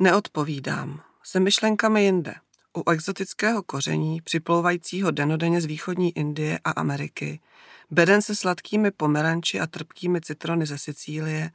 Neodpovídám. 0.00 1.00
Jsem 1.22 1.44
myšlenkami 1.44 2.04
jinde. 2.04 2.34
U 2.76 2.90
exotického 2.90 3.62
koření, 3.62 4.20
připlouvajícího 4.20 5.10
denodenně 5.10 5.60
z 5.60 5.64
východní 5.64 6.16
Indie 6.16 6.58
a 6.64 6.70
Ameriky, 6.70 7.40
beden 7.90 8.22
se 8.22 8.36
sladkými 8.36 8.90
pomeranči 8.90 9.60
a 9.60 9.66
trpkými 9.66 10.20
citrony 10.20 10.66
ze 10.66 10.78
Sicílie, 10.78 11.50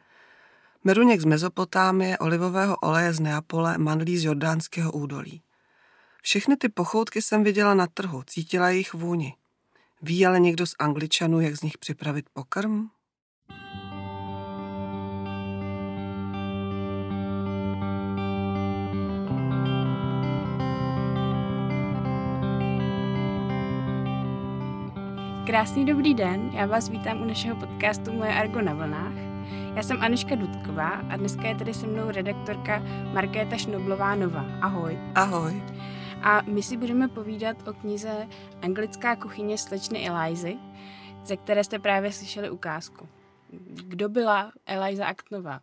meruněk 0.84 1.22
z 1.22 1.26
Mezopotámie, 1.26 2.18
olivového 2.18 2.76
oleje 2.76 3.14
z 3.14 3.20
Neapole, 3.20 3.78
mandlí 3.78 4.18
z 4.18 4.24
jordánského 4.24 4.92
údolí. 4.92 5.42
Všechny 6.22 6.58
ty 6.58 6.70
pochoutky 6.70 7.22
jsem 7.22 7.44
viděla 7.44 7.74
na 7.74 7.88
trhu, 7.88 8.24
cítila 8.28 8.70
jejich 8.70 8.94
vůni. 8.94 9.36
Ví 10.02 10.26
ale 10.26 10.40
někdo 10.40 10.68
z 10.68 10.74
Angličanů, 10.80 11.40
jak 11.40 11.58
z 11.58 11.62
nich 11.62 11.78
připravit 11.78 12.26
pokrm? 12.34 12.90
Krásný 25.54 25.86
dobrý 25.86 26.14
den, 26.14 26.50
já 26.54 26.66
vás 26.66 26.90
vítám 26.90 27.22
u 27.22 27.26
našeho 27.26 27.56
podcastu 27.56 28.14
Moje 28.14 28.34
Argo 28.34 28.62
na 28.62 28.74
vlnách. 28.74 29.14
Já 29.76 29.84
jsem 29.84 30.02
Aniška 30.02 30.36
Dudková 30.36 30.90
a 30.90 31.18
dneska 31.18 31.48
je 31.48 31.56
tady 31.56 31.74
se 31.74 31.88
mnou 31.88 32.12
redaktorka 32.12 32.80
Markéta 33.14 33.58
Šnoblová 33.58 34.16
Nova. 34.16 34.46
Ahoj. 34.62 35.00
Ahoj. 35.16 35.64
A 36.22 36.42
my 36.42 36.64
si 36.64 36.78
budeme 36.78 37.08
povídat 37.08 37.68
o 37.68 37.74
knize 37.74 38.28
Anglická 38.62 39.16
kuchyně 39.16 39.58
slečny 39.58 40.08
Elizy, 40.08 40.58
ze 41.26 41.38
které 41.38 41.64
jste 41.64 41.80
právě 41.80 42.12
slyšeli 42.12 42.50
ukázku. 42.50 43.10
Kdo 43.88 44.10
byla 44.10 44.52
Eliza 44.66 45.06
Actnová? 45.06 45.60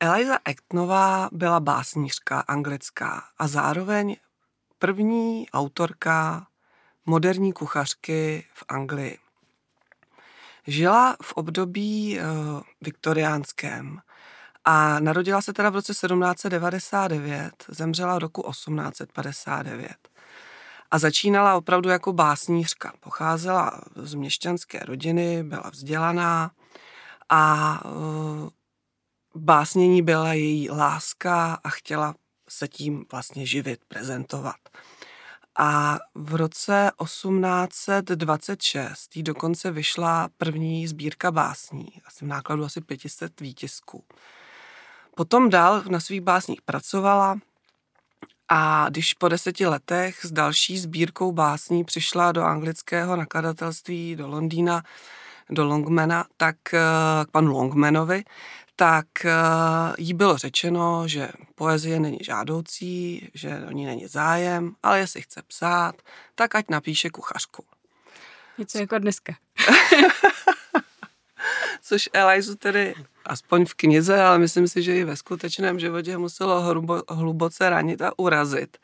Eliza 0.00 0.38
Actnová 0.44 1.28
byla 1.32 1.60
básnířka 1.60 2.40
anglická 2.40 3.22
a 3.38 3.48
zároveň 3.48 4.16
první 4.78 5.50
autorka 5.50 6.46
moderní 7.08 7.52
kuchařky 7.52 8.46
v 8.54 8.64
Anglii. 8.68 9.18
Žila 10.66 11.16
v 11.22 11.32
období 11.32 12.18
uh, 12.18 12.60
viktoriánském 12.80 14.00
a 14.64 15.00
narodila 15.00 15.42
se 15.42 15.52
teda 15.52 15.70
v 15.70 15.74
roce 15.74 15.92
1799, 15.92 17.64
zemřela 17.68 18.18
roku 18.18 18.42
1859. 18.50 19.92
A 20.90 20.98
začínala 20.98 21.56
opravdu 21.56 21.88
jako 21.88 22.12
básnířka. 22.12 22.92
Pocházela 23.00 23.80
z 23.96 24.14
měšťanské 24.14 24.78
rodiny, 24.78 25.42
byla 25.42 25.70
vzdělaná 25.70 26.50
a 27.28 27.82
uh, 27.84 28.48
básnění 29.34 30.02
byla 30.02 30.32
její 30.32 30.70
láska 30.70 31.60
a 31.64 31.68
chtěla 31.68 32.14
se 32.48 32.68
tím 32.68 33.04
vlastně 33.12 33.46
živit, 33.46 33.80
prezentovat. 33.88 34.56
A 35.58 35.98
v 36.14 36.34
roce 36.34 36.90
1826 37.04 39.16
jí 39.16 39.22
dokonce 39.22 39.70
vyšla 39.70 40.28
první 40.36 40.86
sbírka 40.86 41.30
básní, 41.30 41.88
asi 42.06 42.24
v 42.24 42.28
nákladu 42.28 42.64
asi 42.64 42.80
500 42.80 43.40
výtisků. 43.40 44.04
Potom 45.16 45.50
dál 45.50 45.82
na 45.88 46.00
svých 46.00 46.20
básních 46.20 46.62
pracovala 46.62 47.38
a 48.48 48.86
když 48.88 49.14
po 49.14 49.28
deseti 49.28 49.66
letech 49.66 50.24
s 50.24 50.32
další 50.32 50.78
sbírkou 50.78 51.32
básní 51.32 51.84
přišla 51.84 52.32
do 52.32 52.42
anglického 52.42 53.16
nakladatelství 53.16 54.16
do 54.16 54.28
Londýna, 54.28 54.82
do 55.50 55.64
Longmana, 55.64 56.24
tak 56.36 56.56
eh, 56.74 56.80
k 57.24 57.30
panu 57.30 57.52
Longmanovi, 57.52 58.24
tak 58.78 59.24
eh, 59.24 59.32
jí 59.98 60.14
bylo 60.14 60.38
řečeno, 60.38 61.08
že 61.08 61.28
poezie 61.54 62.00
není 62.00 62.18
žádoucí, 62.20 63.28
že 63.34 63.62
o 63.68 63.70
ní 63.70 63.86
není 63.86 64.06
zájem, 64.06 64.74
ale 64.82 64.98
jestli 64.98 65.22
chce 65.22 65.42
psát, 65.46 65.94
tak 66.34 66.54
ať 66.54 66.64
napíše 66.68 67.10
kuchařku. 67.10 67.64
Něco 68.58 68.78
jako 68.78 68.98
dneska. 68.98 69.34
Což 71.82 72.08
Elizu 72.12 72.56
tedy 72.56 72.94
aspoň 73.26 73.64
v 73.64 73.74
knize, 73.74 74.22
ale 74.22 74.38
myslím 74.38 74.68
si, 74.68 74.82
že 74.82 74.96
i 74.96 75.04
ve 75.04 75.16
skutečném 75.16 75.78
životě 75.78 76.18
muselo 76.18 76.60
hrubo, 76.60 77.02
hluboce 77.08 77.70
ranit 77.70 78.02
a 78.02 78.18
urazit. 78.18 78.78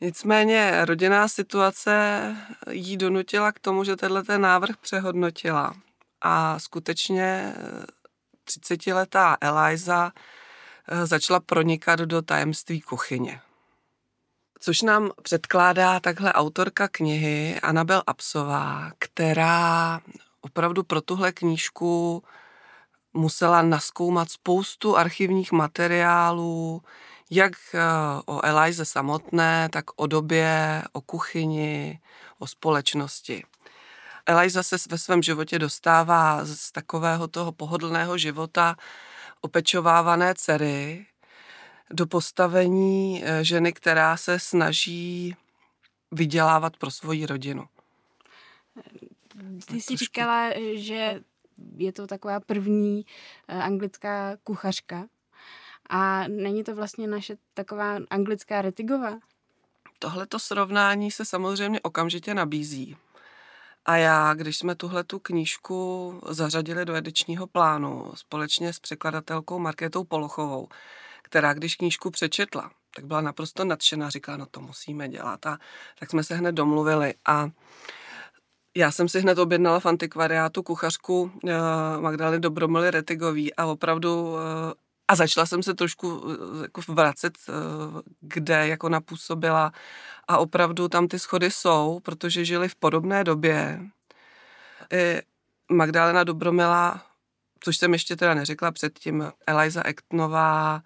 Nicméně 0.00 0.84
rodinná 0.84 1.28
situace 1.28 2.20
jí 2.70 2.96
donutila 2.96 3.52
k 3.52 3.58
tomu, 3.58 3.84
že 3.84 3.96
tenhle 3.96 4.22
ten 4.22 4.40
návrh 4.40 4.76
přehodnotila 4.76 5.74
a 6.20 6.58
skutečně 6.58 7.54
30-letá 8.44 9.36
Eliza 9.40 10.12
eh, 10.88 11.06
začala 11.06 11.40
pronikat 11.40 12.00
do 12.00 12.22
tajemství 12.22 12.80
kuchyně. 12.80 13.40
Což 14.60 14.82
nám 14.82 15.10
předkládá 15.22 16.00
takhle 16.00 16.32
autorka 16.32 16.88
knihy 16.88 17.60
Anabel 17.60 18.02
Apsová, 18.06 18.92
která 18.98 20.00
opravdu 20.40 20.82
pro 20.82 21.00
tuhle 21.00 21.32
knížku 21.32 22.22
musela 23.12 23.62
naskoumat 23.62 24.30
spoustu 24.30 24.96
archivních 24.96 25.52
materiálů, 25.52 26.82
jak 27.30 27.52
eh, 27.74 27.80
o 28.26 28.44
Elize 28.44 28.84
samotné, 28.84 29.68
tak 29.72 29.84
o 29.96 30.06
době, 30.06 30.82
o 30.92 31.00
kuchyni, 31.00 32.00
o 32.38 32.46
společnosti. 32.46 33.44
Eliza 34.26 34.62
se 34.62 34.76
ve 34.90 34.98
svém 34.98 35.22
životě 35.22 35.58
dostává 35.58 36.44
z 36.44 36.72
takového 36.72 37.28
toho 37.28 37.52
pohodlného 37.52 38.18
života 38.18 38.76
opečovávané 39.40 40.34
dcery 40.34 41.06
do 41.90 42.06
postavení 42.06 43.22
eh, 43.24 43.44
ženy, 43.44 43.72
která 43.72 44.16
se 44.16 44.38
snaží 44.38 45.36
vydělávat 46.12 46.76
pro 46.76 46.90
svoji 46.90 47.26
rodinu. 47.26 47.64
Ty 49.66 49.80
jsi 49.80 49.96
říkala, 49.96 50.50
že 50.74 51.20
je 51.76 51.92
to 51.92 52.06
taková 52.06 52.40
první 52.40 53.06
eh, 53.48 53.62
anglická 53.62 54.36
kuchařka. 54.44 55.06
A 55.90 56.28
není 56.28 56.64
to 56.64 56.74
vlastně 56.74 57.06
naše 57.06 57.36
taková 57.54 57.98
anglická 58.10 58.62
Retigova? 58.62 59.18
Tohleto 59.98 60.38
srovnání 60.38 61.10
se 61.10 61.24
samozřejmě 61.24 61.80
okamžitě 61.80 62.34
nabízí. 62.34 62.96
A 63.86 63.96
já, 63.96 64.34
když 64.34 64.58
jsme 64.58 64.74
tuhle 64.74 65.04
tu 65.04 65.18
knížku 65.18 66.20
zařadili 66.28 66.84
do 66.84 66.94
edičního 66.94 67.46
plánu 67.46 68.12
společně 68.14 68.72
s 68.72 68.78
překladatelkou 68.78 69.58
Markétou 69.58 70.04
Polochovou, 70.04 70.68
která 71.22 71.54
když 71.54 71.76
knížku 71.76 72.10
přečetla, 72.10 72.70
tak 72.96 73.04
byla 73.04 73.20
naprosto 73.20 73.64
nadšená, 73.64 74.10
říká, 74.10 74.36
no 74.36 74.46
to 74.46 74.60
musíme 74.60 75.08
dělat. 75.08 75.46
A 75.46 75.58
tak 75.98 76.10
jsme 76.10 76.24
se 76.24 76.34
hned 76.34 76.52
domluvili 76.52 77.14
a 77.26 77.50
já 78.76 78.90
jsem 78.90 79.08
si 79.08 79.20
hned 79.20 79.38
objednala 79.38 79.80
v 79.80 79.86
antikvariátu 79.86 80.62
kuchařku 80.62 81.22
uh, 81.22 81.50
Magdaleny 82.00 82.40
Dobromily 82.40 82.90
Retigový 82.90 83.54
a 83.54 83.66
opravdu 83.66 84.32
uh, 84.32 84.38
a 85.08 85.14
začala 85.16 85.46
jsem 85.46 85.62
se 85.62 85.74
trošku 85.74 86.24
eh, 86.30 86.62
jako 86.62 86.80
vracet, 86.88 87.38
eh, 87.48 87.52
kde 88.20 88.68
jako 88.68 88.88
napůsobila 88.88 89.72
a 90.28 90.38
opravdu 90.38 90.88
tam 90.88 91.08
ty 91.08 91.18
schody 91.18 91.50
jsou, 91.50 92.00
protože 92.02 92.44
žili 92.44 92.68
v 92.68 92.74
podobné 92.74 93.24
době. 93.24 93.80
I 94.92 95.22
Magdalena 95.72 96.24
Dobromila, 96.24 97.06
což 97.60 97.76
jsem 97.76 97.92
ještě 97.92 98.16
teda 98.16 98.34
neřekla 98.34 98.72
předtím, 98.72 99.32
Eliza 99.46 99.86
Ektnová 99.86 100.82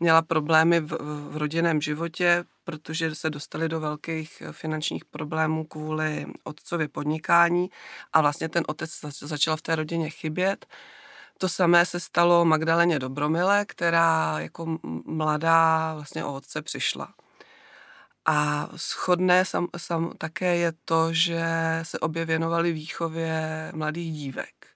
měla 0.00 0.22
problémy 0.22 0.80
v, 0.80 0.92
v 1.30 1.36
rodinném 1.36 1.80
životě, 1.80 2.44
protože 2.64 3.14
se 3.14 3.30
dostali 3.30 3.68
do 3.68 3.80
velkých 3.80 4.42
finančních 4.52 5.04
problémů 5.04 5.64
kvůli 5.64 6.26
otcově 6.44 6.88
podnikání 6.88 7.70
a 8.12 8.20
vlastně 8.20 8.48
ten 8.48 8.64
otec 8.68 8.90
začal 9.20 9.56
v 9.56 9.62
té 9.62 9.76
rodině 9.76 10.10
chybět 10.10 10.66
to 11.42 11.48
samé 11.48 11.86
se 11.86 12.00
stalo 12.00 12.44
Magdaleně 12.44 12.98
Dobromile, 12.98 13.64
která 13.64 14.40
jako 14.40 14.78
mladá 15.06 15.94
vlastně 15.94 16.24
o 16.24 16.34
otce 16.34 16.62
přišla. 16.62 17.14
A 18.24 18.68
schodné 18.76 19.44
sam, 19.44 19.66
sam, 19.76 20.12
také 20.18 20.56
je 20.56 20.72
to, 20.84 21.12
že 21.12 21.44
se 21.82 21.98
obě 21.98 22.24
věnovali 22.24 22.72
výchově 22.72 23.72
mladých 23.74 24.12
dívek. 24.12 24.66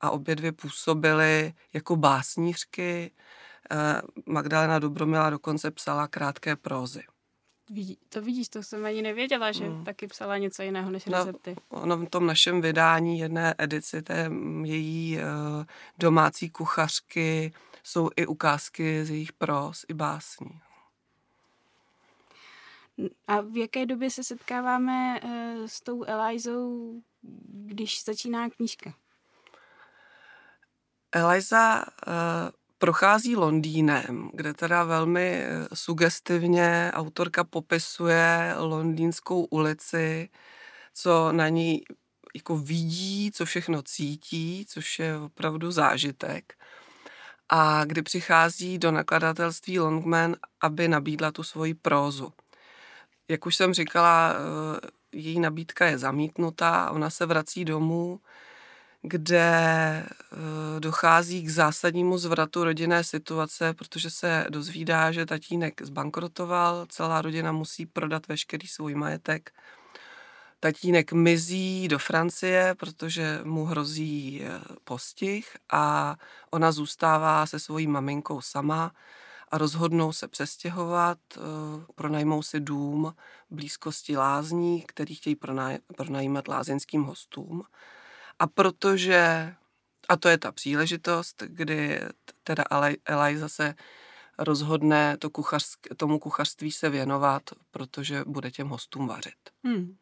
A 0.00 0.10
obě 0.10 0.36
dvě 0.36 0.52
působily 0.52 1.54
jako 1.72 1.96
básnířky. 1.96 3.10
Eh, 3.70 4.00
Magdalena 4.26 4.78
Dobromila 4.78 5.30
dokonce 5.30 5.70
psala 5.70 6.08
krátké 6.08 6.56
prózy. 6.56 7.02
Vidí, 7.70 7.98
to 8.08 8.22
vidíš, 8.22 8.48
to 8.48 8.62
jsem 8.62 8.84
ani 8.84 9.02
nevěděla, 9.02 9.52
že 9.52 9.68
mm. 9.68 9.84
taky 9.84 10.06
psala 10.06 10.38
něco 10.38 10.62
jiného 10.62 10.90
než 10.90 11.04
no, 11.04 11.18
recepty. 11.18 11.56
No, 11.84 11.96
v 11.96 12.08
tom 12.08 12.26
našem 12.26 12.60
vydání 12.60 13.18
jedné 13.18 13.54
edici 13.58 14.02
té 14.02 14.30
její 14.64 15.18
uh, 15.18 15.64
domácí 15.98 16.50
kuchařky 16.50 17.52
jsou 17.82 18.10
i 18.16 18.26
ukázky 18.26 19.04
z 19.04 19.10
jejich 19.10 19.32
pros, 19.32 19.84
i 19.88 19.94
básní. 19.94 20.60
A 23.26 23.40
v 23.40 23.56
jaké 23.56 23.86
době 23.86 24.10
se 24.10 24.24
setkáváme 24.24 25.20
uh, 25.20 25.30
s 25.66 25.80
tou 25.80 26.04
Elizou, 26.04 27.02
když 27.48 28.04
začíná 28.04 28.50
knížka? 28.50 28.94
Eliza 31.12 31.84
uh, 32.06 32.12
prochází 32.82 33.36
Londýnem, 33.36 34.30
kde 34.32 34.54
teda 34.54 34.84
velmi 34.84 35.30
eh, 35.34 35.68
sugestivně 35.74 36.90
autorka 36.94 37.44
popisuje 37.44 38.54
londýnskou 38.58 39.44
ulici, 39.44 40.28
co 40.94 41.32
na 41.32 41.48
ní 41.48 41.82
jako 42.34 42.56
vidí, 42.56 43.30
co 43.34 43.44
všechno 43.44 43.82
cítí, 43.82 44.66
což 44.68 44.98
je 44.98 45.18
opravdu 45.18 45.70
zážitek. 45.70 46.54
A 47.48 47.84
kdy 47.84 48.02
přichází 48.02 48.78
do 48.78 48.90
nakladatelství 48.90 49.78
Longman, 49.78 50.36
aby 50.60 50.88
nabídla 50.88 51.32
tu 51.32 51.42
svoji 51.42 51.74
prózu. 51.74 52.32
Jak 53.28 53.46
už 53.46 53.56
jsem 53.56 53.74
říkala, 53.74 54.34
eh, 54.34 54.88
její 55.12 55.40
nabídka 55.40 55.86
je 55.86 55.98
zamítnutá, 55.98 56.90
ona 56.90 57.10
se 57.10 57.26
vrací 57.26 57.64
domů, 57.64 58.20
kde 59.02 59.42
eh, 59.42 60.80
dochází 60.80 61.42
k 61.42 61.48
zásadnímu 61.48 62.18
zvratu 62.18 62.64
rodinné 62.64 63.04
situace, 63.04 63.74
protože 63.74 64.10
se 64.10 64.46
dozvídá, 64.50 65.12
že 65.12 65.26
tatínek 65.26 65.82
zbankrotoval, 65.82 66.86
celá 66.88 67.22
rodina 67.22 67.52
musí 67.52 67.86
prodat 67.86 68.28
veškerý 68.28 68.66
svůj 68.66 68.94
majetek. 68.94 69.52
Tatínek 70.60 71.12
mizí 71.12 71.88
do 71.88 71.98
Francie, 71.98 72.74
protože 72.78 73.40
mu 73.44 73.64
hrozí 73.64 74.42
eh, 74.44 74.60
postih 74.84 75.56
a 75.72 76.16
ona 76.50 76.72
zůstává 76.72 77.46
se 77.46 77.58
svojí 77.58 77.86
maminkou 77.86 78.40
sama 78.40 78.92
a 79.50 79.58
rozhodnou 79.58 80.12
se 80.12 80.28
přestěhovat, 80.28 81.18
eh, 81.36 81.40
pronajmou 81.94 82.42
si 82.42 82.60
dům 82.60 83.14
v 83.50 83.54
blízkosti 83.54 84.16
lázní, 84.16 84.82
který 84.82 85.14
chtějí 85.14 85.36
pronajímat 85.96 86.48
lázeňským 86.48 87.02
hostům. 87.02 87.62
A 88.42 88.46
protože, 88.46 89.54
a 90.08 90.16
to 90.16 90.28
je 90.28 90.38
ta 90.38 90.52
příležitost, 90.52 91.42
kdy 91.46 92.00
teda 92.44 92.64
Eliza 93.04 93.48
se 93.48 93.74
rozhodne 94.38 95.16
to 95.16 95.30
kuchařsk, 95.30 95.78
tomu 95.96 96.18
kuchařství 96.18 96.72
se 96.72 96.90
věnovat, 96.90 97.42
protože 97.70 98.24
bude 98.26 98.50
těm 98.50 98.68
hostům 98.68 99.06
vařit. 99.06 99.50
Hmm. 99.64 99.96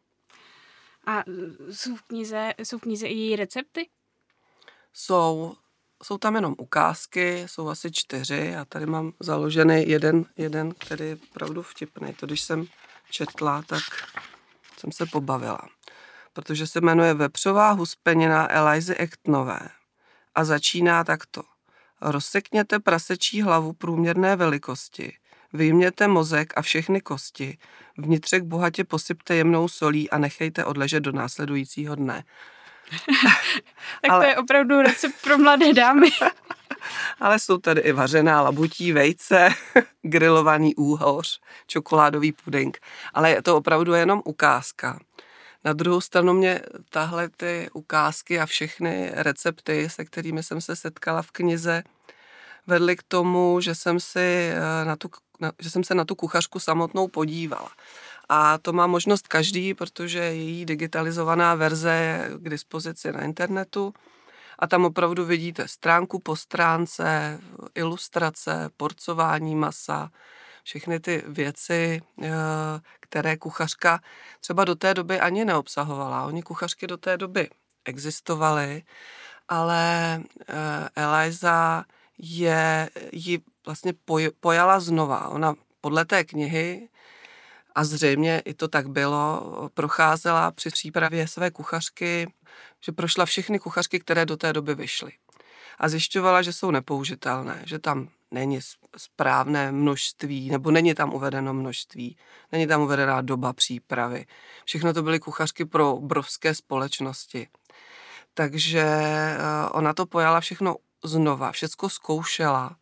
A 1.05 1.23
jsou 1.71 1.95
v 1.95 2.01
knize, 2.01 2.53
jsou 2.57 2.77
v 2.77 2.81
knize 2.81 3.07
i 3.07 3.13
její 3.13 3.35
recepty? 3.35 3.89
Jsou. 4.93 5.55
Jsou 6.03 6.17
tam 6.17 6.35
jenom 6.35 6.55
ukázky, 6.57 7.43
jsou 7.47 7.67
asi 7.67 7.91
čtyři. 7.91 8.49
Já 8.53 8.65
tady 8.65 8.85
mám 8.85 9.13
založený 9.19 9.89
jeden, 9.89 10.25
jeden 10.37 10.73
který 10.73 11.05
je 11.05 11.17
opravdu 11.31 11.61
vtipný. 11.61 12.13
To, 12.13 12.25
když 12.25 12.41
jsem 12.41 12.65
četla, 13.09 13.61
tak 13.61 13.83
jsem 14.77 14.91
se 14.91 15.05
pobavila 15.05 15.69
protože 16.33 16.67
se 16.67 16.81
jmenuje 16.81 17.13
Vepřová 17.13 17.71
huspenina 17.71 18.51
Elizy 18.51 18.95
Ektnové 18.95 19.59
a 20.35 20.43
začíná 20.43 21.03
takto. 21.03 21.41
Rozsekněte 22.01 22.79
prasečí 22.79 23.41
hlavu 23.41 23.73
průměrné 23.73 24.35
velikosti, 24.35 25.13
vyjměte 25.53 26.07
mozek 26.07 26.53
a 26.55 26.61
všechny 26.61 27.01
kosti, 27.01 27.57
vnitřek 27.97 28.43
bohatě 28.43 28.83
posypte 28.83 29.35
jemnou 29.35 29.67
solí 29.67 30.09
a 30.09 30.17
nechejte 30.17 30.65
odležet 30.65 30.99
do 30.99 31.11
následujícího 31.11 31.95
dne. 31.95 32.23
tak 34.01 34.11
Ale... 34.11 34.25
to 34.25 34.29
je 34.29 34.37
opravdu 34.37 34.81
recept 34.81 35.21
pro 35.23 35.37
mladé 35.37 35.73
dámy. 35.73 36.09
Ale 37.19 37.39
jsou 37.39 37.57
tady 37.57 37.81
i 37.81 37.91
vařená 37.91 38.41
labutí, 38.41 38.91
vejce, 38.91 39.49
grilovaný 40.01 40.75
úhoř, 40.75 41.39
čokoládový 41.67 42.31
puding. 42.31 42.77
Ale 43.13 43.29
je 43.29 43.41
to 43.41 43.57
opravdu 43.57 43.93
jenom 43.93 44.21
ukázka. 44.25 44.99
Na 45.63 45.73
druhou 45.73 46.01
stranu 46.01 46.33
mě 46.33 46.61
tahle 46.89 47.29
ty 47.29 47.69
ukázky 47.73 48.39
a 48.39 48.45
všechny 48.45 49.11
recepty, 49.13 49.89
se 49.89 50.05
kterými 50.05 50.43
jsem 50.43 50.61
se 50.61 50.75
setkala 50.75 51.21
v 51.21 51.31
knize, 51.31 51.83
vedly 52.67 52.95
k 52.95 53.03
tomu, 53.03 53.61
že 53.61 53.75
jsem, 53.75 53.99
si 53.99 54.51
eh, 54.53 54.85
na 54.85 54.95
tu, 54.95 55.09
na, 55.39 55.51
že 55.59 55.69
jsem 55.69 55.83
se 55.83 55.95
na 55.95 56.05
tu 56.05 56.15
kuchařku 56.15 56.59
samotnou 56.59 57.07
podívala. 57.07 57.69
A 58.29 58.57
to 58.57 58.73
má 58.73 58.87
možnost 58.87 59.27
každý, 59.27 59.73
protože 59.73 60.19
její 60.19 60.65
digitalizovaná 60.65 61.55
verze 61.55 61.91
je 61.91 62.29
k 62.37 62.49
dispozici 62.49 63.11
na 63.11 63.21
internetu. 63.21 63.93
A 64.59 64.67
tam 64.67 64.85
opravdu 64.85 65.25
vidíte 65.25 65.67
stránku 65.67 66.19
po 66.19 66.35
stránce, 66.35 67.39
ilustrace, 67.75 68.69
porcování 68.77 69.55
masa, 69.55 70.09
všechny 70.63 70.99
ty 70.99 71.23
věci, 71.27 72.01
eh, 72.23 72.29
které 72.99 73.37
kuchařka 73.37 74.01
třeba 74.39 74.65
do 74.65 74.75
té 74.75 74.93
doby 74.93 75.19
ani 75.19 75.45
neobsahovala. 75.45 76.25
Oni 76.25 76.43
kuchařky 76.43 76.87
do 76.87 76.97
té 76.97 77.17
doby 77.17 77.49
existovaly, 77.85 78.83
ale 79.49 80.15
eh, 80.47 80.89
Eliza 80.95 81.85
je, 82.17 82.89
ji 83.11 83.39
vlastně 83.65 83.93
poj, 84.05 84.31
pojala 84.39 84.79
znova. 84.79 85.27
Ona 85.27 85.53
podle 85.81 86.05
té 86.05 86.23
knihy, 86.23 86.89
a 87.75 87.83
zřejmě 87.83 88.41
i 88.45 88.53
to 88.53 88.67
tak 88.67 88.89
bylo, 88.89 89.69
procházela 89.73 90.51
při 90.51 90.69
přípravě 90.69 91.27
své 91.27 91.51
kuchařky, 91.51 92.33
že 92.85 92.91
prošla 92.91 93.25
všechny 93.25 93.59
kuchařky, 93.59 93.99
které 93.99 94.25
do 94.25 94.37
té 94.37 94.53
doby 94.53 94.75
vyšly. 94.75 95.11
A 95.79 95.89
zjišťovala, 95.89 96.41
že 96.41 96.53
jsou 96.53 96.71
nepoužitelné, 96.71 97.63
že 97.65 97.79
tam 97.79 98.09
není 98.31 98.59
správné 98.97 99.71
množství, 99.71 100.49
nebo 100.49 100.71
není 100.71 100.93
tam 100.93 101.13
uvedeno 101.13 101.53
množství, 101.53 102.17
není 102.51 102.67
tam 102.67 102.81
uvedená 102.81 103.21
doba 103.21 103.53
přípravy. 103.53 104.25
Všechno 104.65 104.93
to 104.93 105.03
byly 105.03 105.19
kuchařky 105.19 105.65
pro 105.65 105.95
obrovské 105.95 106.55
společnosti. 106.55 107.47
Takže 108.33 108.81
eh, 108.81 109.37
ona 109.71 109.93
to 109.93 110.05
pojala 110.05 110.39
všechno 110.39 110.75
znova, 111.03 111.51
všecko 111.51 111.89
zkoušela. 111.89 112.75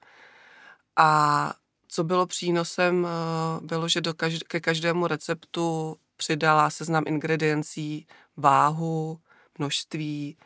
A 0.95 1.53
co 1.87 2.03
bylo 2.03 2.25
přínosem, 2.27 3.07
eh, 3.07 3.65
bylo, 3.65 3.87
že 3.87 4.01
do 4.01 4.11
každ- 4.11 4.47
ke 4.47 4.59
každému 4.59 5.07
receptu 5.07 5.97
přidala 6.17 6.69
seznam 6.69 7.03
ingrediencí, 7.07 8.07
váhu, 8.37 9.19
množství, 9.57 10.37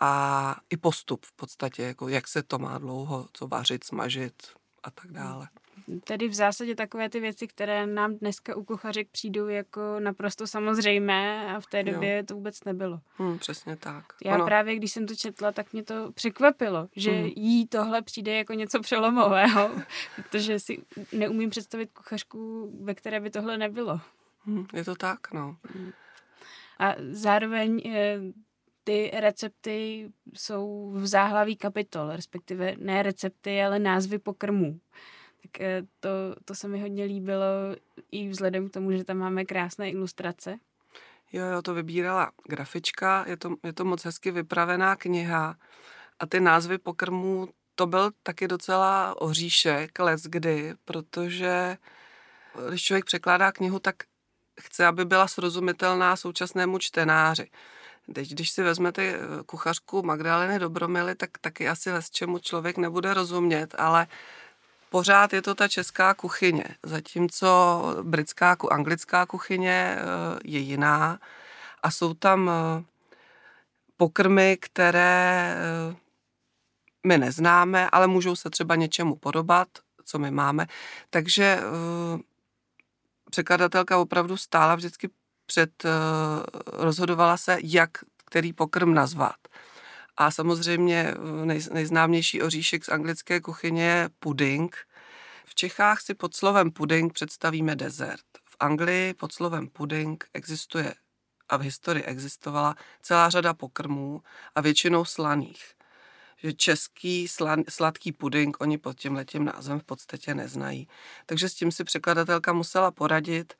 a 0.00 0.56
i 0.70 0.76
postup 0.76 1.26
v 1.26 1.32
podstatě, 1.32 1.82
jako 1.82 2.08
jak 2.08 2.28
se 2.28 2.42
to 2.42 2.58
má 2.58 2.78
dlouho, 2.78 3.28
co 3.32 3.46
vařit, 3.46 3.84
smažit 3.84 4.34
a 4.82 4.90
tak 4.90 5.12
dále. 5.12 5.48
Tedy 6.04 6.28
v 6.28 6.34
zásadě 6.34 6.74
takové 6.74 7.08
ty 7.08 7.20
věci, 7.20 7.46
které 7.46 7.86
nám 7.86 8.14
dneska 8.14 8.56
u 8.56 8.64
kuchařek 8.64 9.08
přijdou 9.10 9.46
jako 9.46 9.80
naprosto 10.00 10.46
samozřejmé 10.46 11.54
a 11.56 11.60
v 11.60 11.66
té 11.66 11.82
době 11.82 12.16
jo. 12.16 12.22
to 12.26 12.34
vůbec 12.34 12.64
nebylo. 12.64 13.00
Hmm, 13.16 13.38
přesně 13.38 13.76
tak. 13.76 14.04
Já 14.24 14.34
ono... 14.34 14.44
právě, 14.44 14.76
když 14.76 14.92
jsem 14.92 15.06
to 15.06 15.14
četla, 15.14 15.52
tak 15.52 15.72
mě 15.72 15.82
to 15.82 16.12
překvapilo, 16.12 16.88
že 16.96 17.10
hmm. 17.10 17.30
jí 17.36 17.66
tohle 17.66 18.02
přijde 18.02 18.36
jako 18.36 18.52
něco 18.52 18.80
přelomového, 18.80 19.70
protože 20.16 20.60
si 20.60 20.82
neumím 21.12 21.50
představit 21.50 21.90
kuchařku, 21.92 22.72
ve 22.84 22.94
které 22.94 23.20
by 23.20 23.30
tohle 23.30 23.58
nebylo. 23.58 24.00
Hmm, 24.44 24.66
je 24.74 24.84
to 24.84 24.94
tak, 24.94 25.32
no. 25.32 25.56
Hmm. 25.74 25.92
A 26.78 26.94
zároveň 27.10 27.82
eh, 27.86 28.18
ty 28.84 29.10
recepty 29.14 30.08
jsou 30.34 30.92
v 30.94 31.06
záhlaví 31.06 31.56
kapitol, 31.56 32.10
respektive 32.10 32.74
ne 32.78 33.02
recepty, 33.02 33.62
ale 33.62 33.78
názvy 33.78 34.18
pokrmů. 34.18 34.80
Tak 35.42 35.60
eh, 35.60 35.82
to, 36.00 36.08
to 36.44 36.54
se 36.54 36.68
mi 36.68 36.80
hodně 36.80 37.04
líbilo 37.04 37.46
i 38.10 38.28
vzhledem 38.28 38.68
k 38.68 38.72
tomu, 38.72 38.92
že 38.92 39.04
tam 39.04 39.16
máme 39.16 39.44
krásné 39.44 39.90
ilustrace. 39.90 40.58
Jo, 41.32 41.44
jo, 41.44 41.62
to 41.62 41.74
vybírala 41.74 42.32
grafička, 42.48 43.24
je 43.28 43.36
to, 43.36 43.54
je 43.64 43.72
to 43.72 43.84
moc 43.84 44.04
hezky 44.04 44.30
vypravená 44.30 44.96
kniha 44.96 45.56
a 46.18 46.26
ty 46.26 46.40
názvy 46.40 46.78
pokrmů, 46.78 47.48
to 47.74 47.86
byl 47.86 48.10
taky 48.22 48.48
docela 48.48 49.20
oříšek 49.20 49.98
les 49.98 50.22
kdy, 50.22 50.74
protože 50.84 51.76
když 52.68 52.82
člověk 52.82 53.04
překládá 53.04 53.52
knihu, 53.52 53.78
tak 53.78 53.96
chce, 54.60 54.86
aby 54.86 55.04
byla 55.04 55.28
srozumitelná 55.28 56.16
současnému 56.16 56.78
čtenáři. 56.78 57.50
Teď, 58.14 58.30
když 58.30 58.50
si 58.50 58.62
vezmete 58.62 59.02
eh, 59.02 59.18
kuchařku 59.46 60.02
Magdaleny 60.02 60.58
Dobromily, 60.58 61.14
tak 61.14 61.30
taky 61.40 61.68
asi 61.68 61.92
les 61.92 62.10
čemu 62.10 62.38
člověk 62.38 62.78
nebude 62.78 63.14
rozumět, 63.14 63.74
ale 63.78 64.06
pořád 64.90 65.32
je 65.32 65.42
to 65.42 65.54
ta 65.54 65.68
česká 65.68 66.14
kuchyně, 66.14 66.64
zatímco 66.82 67.82
britská, 68.02 68.56
anglická 68.70 69.26
kuchyně 69.26 69.96
eh, 69.98 70.02
je 70.44 70.58
jiná 70.58 71.18
a 71.82 71.90
jsou 71.90 72.14
tam 72.14 72.50
eh, 72.50 72.84
pokrmy, 73.96 74.56
které 74.60 75.56
my 77.06 77.18
neznáme, 77.18 77.90
ale 77.90 78.06
můžou 78.06 78.36
se 78.36 78.50
třeba 78.50 78.74
něčemu 78.74 79.16
podobat, 79.16 79.68
co 80.04 80.18
my 80.18 80.30
máme. 80.30 80.66
Takže 81.10 81.60
překladatelka 83.30 83.98
opravdu 83.98 84.36
stála 84.36 84.74
vždycky 84.74 85.10
před, 85.52 85.84
rozhodovala 86.72 87.36
se, 87.36 87.58
jak 87.62 87.90
který 88.24 88.52
pokrm 88.52 88.94
nazvat. 88.94 89.36
A 90.16 90.30
samozřejmě 90.30 91.14
nej, 91.44 91.60
nejznámější 91.72 92.42
oříšek 92.42 92.84
z 92.84 92.88
anglické 92.88 93.40
kuchyně 93.40 93.84
je 93.84 94.10
pudding. 94.18 94.76
V 95.44 95.54
Čechách 95.54 96.00
si 96.00 96.14
pod 96.14 96.36
slovem 96.36 96.70
pudding 96.70 97.12
představíme 97.12 97.76
dezert. 97.76 98.24
V 98.44 98.56
Anglii 98.60 99.14
pod 99.14 99.32
slovem 99.32 99.68
pudding 99.68 100.24
existuje 100.34 100.94
a 101.48 101.56
v 101.56 101.60
historii 101.60 102.04
existovala 102.04 102.74
celá 103.02 103.30
řada 103.30 103.54
pokrmů 103.54 104.22
a 104.54 104.60
většinou 104.60 105.04
slaných. 105.04 105.74
že 106.42 106.52
český 106.52 107.28
sladký 107.68 108.12
puding 108.12 108.56
oni 108.60 108.78
pod 108.78 108.98
tím 108.98 109.14
letím 109.14 109.44
názvem 109.44 109.80
v 109.80 109.84
podstatě 109.84 110.34
neznají. 110.34 110.88
Takže 111.26 111.48
s 111.48 111.54
tím 111.54 111.72
si 111.72 111.84
překladatelka 111.84 112.52
musela 112.52 112.90
poradit. 112.90 113.54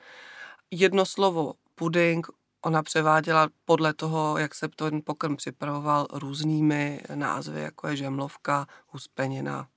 Jedno 0.71 1.07
slovo 1.07 1.55
puding 1.75 2.27
ona 2.65 2.83
převáděla 2.83 3.49
podle 3.65 3.95
toho, 3.95 4.39
jak 4.39 4.55
se 4.55 4.69
ten 4.69 5.03
pokrm 5.05 5.37
připravoval 5.37 6.07
různými 6.13 7.01
názvy, 7.15 7.61
jako 7.61 7.89
je 7.89 7.97
žemlovka, 7.97 8.67
huspenina. 8.87 9.69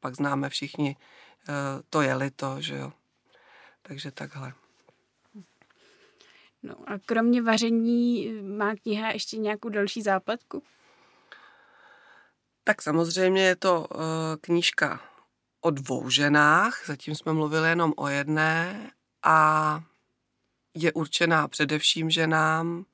Pak 0.00 0.14
známe 0.14 0.48
všichni, 0.48 0.96
eh, 1.48 1.52
to 1.90 2.02
je 2.02 2.14
lito, 2.14 2.60
že 2.60 2.76
jo. 2.76 2.92
Takže 3.82 4.10
takhle. 4.10 4.52
No 6.62 6.74
a 6.86 6.98
kromě 7.06 7.42
vaření 7.42 8.32
má 8.42 8.76
kniha 8.76 9.10
ještě 9.10 9.36
nějakou 9.36 9.68
další 9.68 10.02
zápletku? 10.02 10.62
Tak 12.64 12.82
samozřejmě 12.82 13.42
je 13.42 13.56
to 13.56 13.80
uh, 13.80 14.00
knížka 14.40 15.00
o 15.60 15.70
dvou 15.70 16.10
ženách, 16.10 16.86
zatím 16.86 17.14
jsme 17.14 17.32
mluvili 17.32 17.68
jenom 17.68 17.92
o 17.96 18.08
jedné 18.08 18.90
a 19.22 19.80
je 20.76 20.92
určená 20.92 21.48
především 21.48 22.10
ženám, 22.10 22.84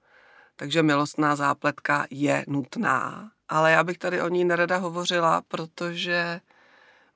takže 0.57 0.83
milostná 0.83 1.37
zápletka 1.37 2.07
je 2.11 2.45
nutná. 2.49 3.31
Ale 3.49 3.73
já 3.73 3.85
bych 3.85 3.99
tady 3.99 4.23
o 4.23 4.29
ní 4.29 4.45
nerada 4.45 4.77
hovořila, 4.77 5.43
protože 5.49 6.41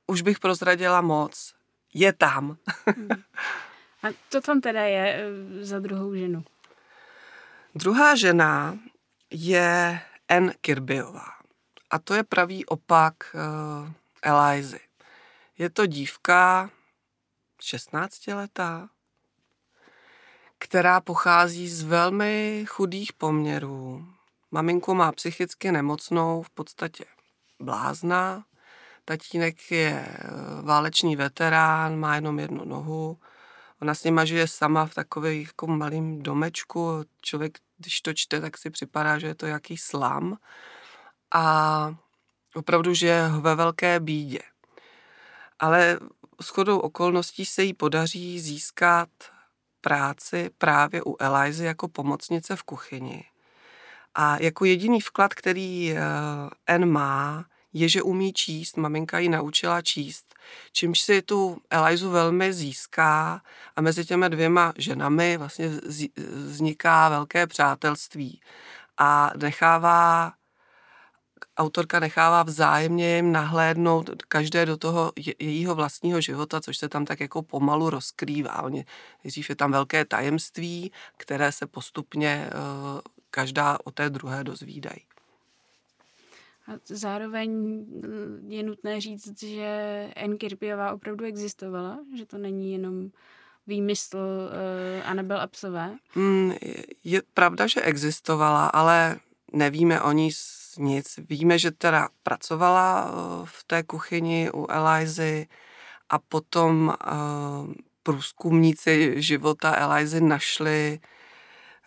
už 0.06 0.22
bych 0.22 0.38
prozradila 0.38 1.00
moc. 1.00 1.54
Je 1.94 2.12
tam. 2.12 2.56
Hmm. 2.86 3.08
A 4.02 4.08
co 4.30 4.40
tam 4.40 4.60
teda 4.60 4.82
je 4.82 5.14
eh, 5.14 5.64
za 5.64 5.78
druhou 5.78 6.14
ženu? 6.14 6.44
Druhá 7.74 8.16
žena 8.16 8.78
je 9.30 10.00
N. 10.28 10.52
Kirbyová. 10.60 11.26
A 11.90 11.98
to 11.98 12.14
je 12.14 12.22
pravý 12.22 12.66
opak 12.66 13.14
uh, 13.34 13.92
Elizy. 14.22 14.80
Je 15.58 15.70
to 15.70 15.86
dívka 15.86 16.70
16 17.60 18.26
letá, 18.26 18.88
která 20.58 21.00
pochází 21.00 21.68
z 21.68 21.82
velmi 21.82 22.64
chudých 22.68 23.12
poměrů. 23.12 24.06
Maminku 24.50 24.94
má 24.94 25.12
psychicky 25.12 25.72
nemocnou, 25.72 26.42
v 26.42 26.50
podstatě 26.50 27.04
blázna. 27.60 28.44
Tatínek 29.04 29.70
je 29.70 30.06
eh, 30.08 30.28
válečný 30.62 31.16
veterán, 31.16 31.96
má 31.98 32.14
jenom 32.14 32.38
jednu 32.38 32.64
nohu. 32.64 33.18
Ona 33.82 33.94
s 33.94 34.04
nima 34.04 34.24
žije 34.24 34.48
sama 34.48 34.86
v 34.86 34.94
takovém 34.94 35.40
jako 35.40 35.66
malém 35.66 36.22
domečku. 36.22 37.04
Člověk, 37.20 37.58
když 37.78 38.00
to 38.00 38.14
čte, 38.14 38.40
tak 38.40 38.58
si 38.58 38.70
připadá, 38.70 39.18
že 39.18 39.26
je 39.26 39.34
to 39.34 39.46
jaký 39.46 39.76
slam. 39.76 40.38
A 41.34 41.94
opravdu 42.54 42.94
žije 42.94 43.28
ve 43.40 43.54
velké 43.54 44.00
bídě. 44.00 44.40
Ale 45.58 45.98
shodou 46.42 46.78
okolností 46.78 47.46
se 47.46 47.62
jí 47.62 47.74
podaří 47.74 48.40
získat 48.40 49.08
práci 49.80 50.50
právě 50.58 51.02
u 51.02 51.16
Elizy 51.18 51.64
jako 51.64 51.88
pomocnice 51.88 52.56
v 52.56 52.62
kuchyni. 52.62 53.24
A 54.14 54.36
jako 54.40 54.64
jediný 54.64 55.00
vklad, 55.00 55.34
který 55.34 55.92
eh, 55.92 56.00
N 56.66 56.90
má, 56.90 57.44
je, 57.72 57.88
že 57.88 58.02
umí 58.02 58.32
číst. 58.32 58.76
Maminka 58.76 59.18
ji 59.18 59.28
naučila 59.28 59.82
číst, 59.82 60.34
čímž 60.72 61.00
si 61.00 61.22
tu 61.22 61.58
Elizu 61.70 62.10
velmi 62.10 62.52
získá 62.52 63.42
a 63.76 63.80
mezi 63.80 64.04
těmi 64.04 64.28
dvěma 64.28 64.72
ženami 64.78 65.36
vlastně 65.36 65.68
vzniká 66.26 67.08
velké 67.08 67.46
přátelství 67.46 68.40
a 68.98 69.30
nechává 69.36 70.32
autorka 71.56 72.00
nechává 72.00 72.42
vzájemně 72.42 73.16
jim 73.16 73.32
nahlédnout 73.32 74.10
každé 74.28 74.66
do 74.66 74.76
toho 74.76 75.12
jejího 75.38 75.74
vlastního 75.74 76.20
života, 76.20 76.60
což 76.60 76.78
se 76.78 76.88
tam 76.88 77.04
tak 77.04 77.20
jako 77.20 77.42
pomalu 77.42 77.90
rozkrývá. 77.90 78.62
Oni, 78.62 78.84
nejdřív 79.24 79.48
je 79.50 79.56
tam 79.56 79.72
velké 79.72 80.04
tajemství, 80.04 80.92
které 81.16 81.52
se 81.52 81.66
postupně 81.66 82.50
uh, 82.52 83.00
každá 83.30 83.78
o 83.84 83.90
té 83.90 84.10
druhé 84.10 84.44
dozvídají. 84.44 85.00
A 86.68 86.72
zároveň 86.84 87.50
mm, 87.50 88.46
je 88.48 88.62
nutné 88.62 89.00
říct, 89.00 89.42
že 89.42 90.10
N. 90.16 90.38
Kirpiová 90.38 90.92
opravdu 90.92 91.24
existovala, 91.24 91.98
že 92.18 92.26
to 92.26 92.38
není 92.38 92.72
jenom 92.72 93.10
výmysl 93.66 94.16
uh, 94.16 95.10
Anabel 95.10 95.40
Apsové? 95.40 95.96
Mm, 96.14 96.52
je 97.04 97.22
pravda, 97.34 97.66
že 97.66 97.80
existovala, 97.80 98.66
ale 98.66 99.18
nevíme 99.52 100.00
o 100.00 100.12
ní 100.12 100.30
nic. 100.78 101.18
Víme, 101.28 101.58
že 101.58 101.70
teda 101.70 102.08
pracovala 102.22 103.08
eh, 103.08 103.12
v 103.44 103.64
té 103.64 103.82
kuchyni 103.82 104.50
u 104.54 104.66
Elizy 104.70 105.46
a 106.08 106.18
potom 106.18 106.94
uh, 107.06 107.72
průzkumníci 108.02 109.22
života 109.22 109.74
Elizy 109.76 110.20
našli 110.20 111.00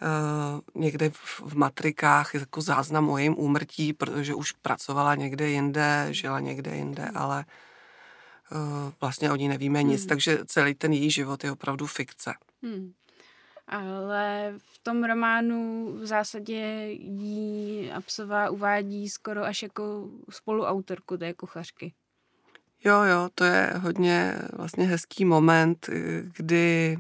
uh, 0.01 0.81
někde 0.81 1.10
v, 1.13 1.55
matrikách 1.55 2.34
jako 2.34 2.62
záznam 2.62 3.10
o 3.10 3.17
jejím 3.17 3.39
úmrtí, 3.39 3.93
protože 3.93 4.36
už 4.36 4.51
pracovala 4.51 5.15
někde 5.15 5.50
jinde, 5.50 6.08
žila 6.12 6.39
někde 6.39 6.75
jinde, 6.75 7.03
hmm. 7.03 7.17
ale 7.17 7.46
vlastně 9.01 9.31
o 9.31 9.36
ní 9.36 9.48
nevíme 9.48 9.84
nic, 9.84 10.01
hmm. 10.01 10.10
takže 10.10 10.39
celý 10.46 10.75
ten 10.75 10.93
její 10.93 11.12
život 11.12 11.43
je 11.43 11.51
opravdu 11.51 11.88
fikce. 11.88 12.34
Hmm 12.63 12.93
ale 13.69 14.53
v 14.57 14.77
tom 14.83 15.03
románu 15.03 15.91
v 16.01 16.05
zásadě 16.05 16.85
jí 16.91 17.91
Apsová 17.91 18.49
uvádí 18.49 19.09
skoro 19.09 19.43
až 19.43 19.63
jako 19.63 20.09
spoluautorku 20.29 21.17
té 21.17 21.33
kuchařky. 21.33 21.93
Jo, 22.83 23.01
jo, 23.03 23.29
to 23.35 23.43
je 23.43 23.73
hodně 23.77 24.35
vlastně 24.53 24.85
hezký 24.85 25.25
moment, 25.25 25.89
kdy 26.35 26.99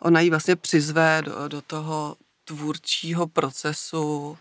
ona 0.00 0.20
ji 0.20 0.30
vlastně 0.30 0.56
přizve 0.56 1.22
do, 1.24 1.48
do 1.48 1.62
toho 1.62 2.16
tvůrčího 2.44 3.26
procesu 3.26 4.38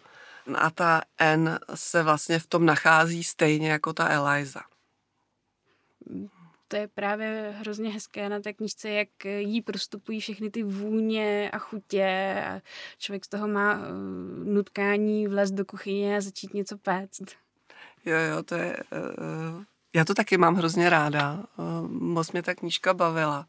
a 0.55 0.69
ta 0.69 1.01
N 1.17 1.59
se 1.75 2.03
vlastně 2.03 2.39
v 2.39 2.47
tom 2.47 2.65
nachází 2.65 3.23
stejně 3.23 3.71
jako 3.71 3.93
ta 3.93 4.07
Eliza 4.09 4.61
to 6.71 6.77
je 6.77 6.87
právě 6.87 7.55
hrozně 7.57 7.89
hezké 7.89 8.29
na 8.29 8.39
té 8.39 8.53
knižce, 8.53 8.89
jak 8.89 9.25
jí 9.25 9.61
prostupují 9.61 10.19
všechny 10.19 10.49
ty 10.49 10.63
vůně 10.63 11.49
a 11.53 11.57
chutě 11.57 12.35
a 12.47 12.61
člověk 12.97 13.25
z 13.25 13.27
toho 13.27 13.47
má 13.47 13.73
uh, 13.73 13.83
nutkání 14.43 15.27
vlez 15.27 15.51
do 15.51 15.65
kuchyně 15.65 16.17
a 16.17 16.21
začít 16.21 16.53
něco 16.53 16.77
péct. 16.77 17.21
Jo, 18.05 18.17
jo, 18.17 18.43
to 18.43 18.55
je... 18.55 18.77
Uh, 18.91 19.63
já 19.93 20.05
to 20.05 20.13
taky 20.13 20.37
mám 20.37 20.55
hrozně 20.55 20.89
ráda. 20.89 21.43
Uh, 21.57 21.87
moc 21.89 22.31
mě 22.31 22.43
ta 22.43 22.55
knížka 22.55 22.93
bavila. 22.93 23.47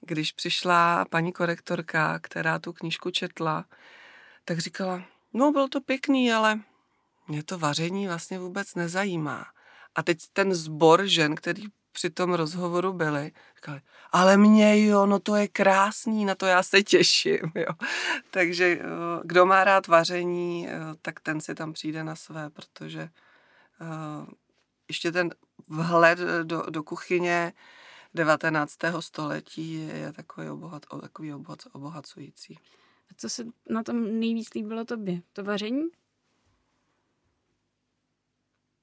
Když 0.00 0.32
přišla 0.32 1.04
paní 1.10 1.32
korektorka, 1.32 2.18
která 2.18 2.58
tu 2.58 2.72
knížku 2.72 3.10
četla, 3.10 3.64
tak 4.44 4.58
říkala, 4.58 5.02
no 5.32 5.52
bylo 5.52 5.68
to 5.68 5.80
pěkný, 5.80 6.32
ale 6.32 6.60
mě 7.28 7.42
to 7.42 7.58
vaření 7.58 8.06
vlastně 8.06 8.38
vůbec 8.38 8.74
nezajímá. 8.74 9.44
A 9.94 10.02
teď 10.02 10.18
ten 10.32 10.54
zbor 10.54 11.06
žen, 11.06 11.34
který 11.34 11.64
při 11.94 12.10
tom 12.10 12.34
rozhovoru 12.34 12.92
byli, 12.92 13.32
říkali, 13.56 13.80
ale 14.12 14.36
mě 14.36 14.86
jo, 14.86 15.06
no 15.06 15.18
to 15.18 15.36
je 15.36 15.48
krásný, 15.48 16.24
na 16.24 16.34
to 16.34 16.46
já 16.46 16.62
se 16.62 16.82
těším, 16.82 17.52
jo. 17.54 17.68
Takže 18.30 18.64
eh, 18.64 18.84
kdo 19.24 19.46
má 19.46 19.64
rád 19.64 19.86
vaření, 19.86 20.68
eh, 20.68 20.78
tak 21.02 21.20
ten 21.20 21.40
si 21.40 21.54
tam 21.54 21.72
přijde 21.72 22.04
na 22.04 22.16
své, 22.16 22.50
protože 22.50 23.00
eh, 23.00 24.26
ještě 24.88 25.12
ten 25.12 25.30
vhled 25.68 26.18
do, 26.42 26.62
do 26.70 26.82
kuchyně 26.82 27.52
19. 28.14 28.78
století 29.00 29.74
je 29.74 30.12
takový, 30.12 30.48
obohat, 30.48 30.86
takový 31.00 31.34
obohat, 31.34 31.58
obohacující. 31.72 32.58
A 33.10 33.14
co 33.16 33.28
se 33.28 33.44
na 33.70 33.82
tom 33.82 34.20
nejvíc 34.20 34.54
líbilo 34.54 34.84
tobě? 34.84 35.20
To 35.32 35.44
vaření? 35.44 35.84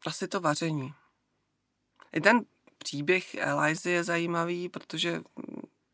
Asi 0.05 0.27
to 0.27 0.39
vaření. 0.39 0.93
I 2.13 2.21
ten 2.21 2.45
příběh 2.83 3.35
Elizy 3.35 3.89
je 3.89 4.03
zajímavý, 4.03 4.69
protože 4.69 5.21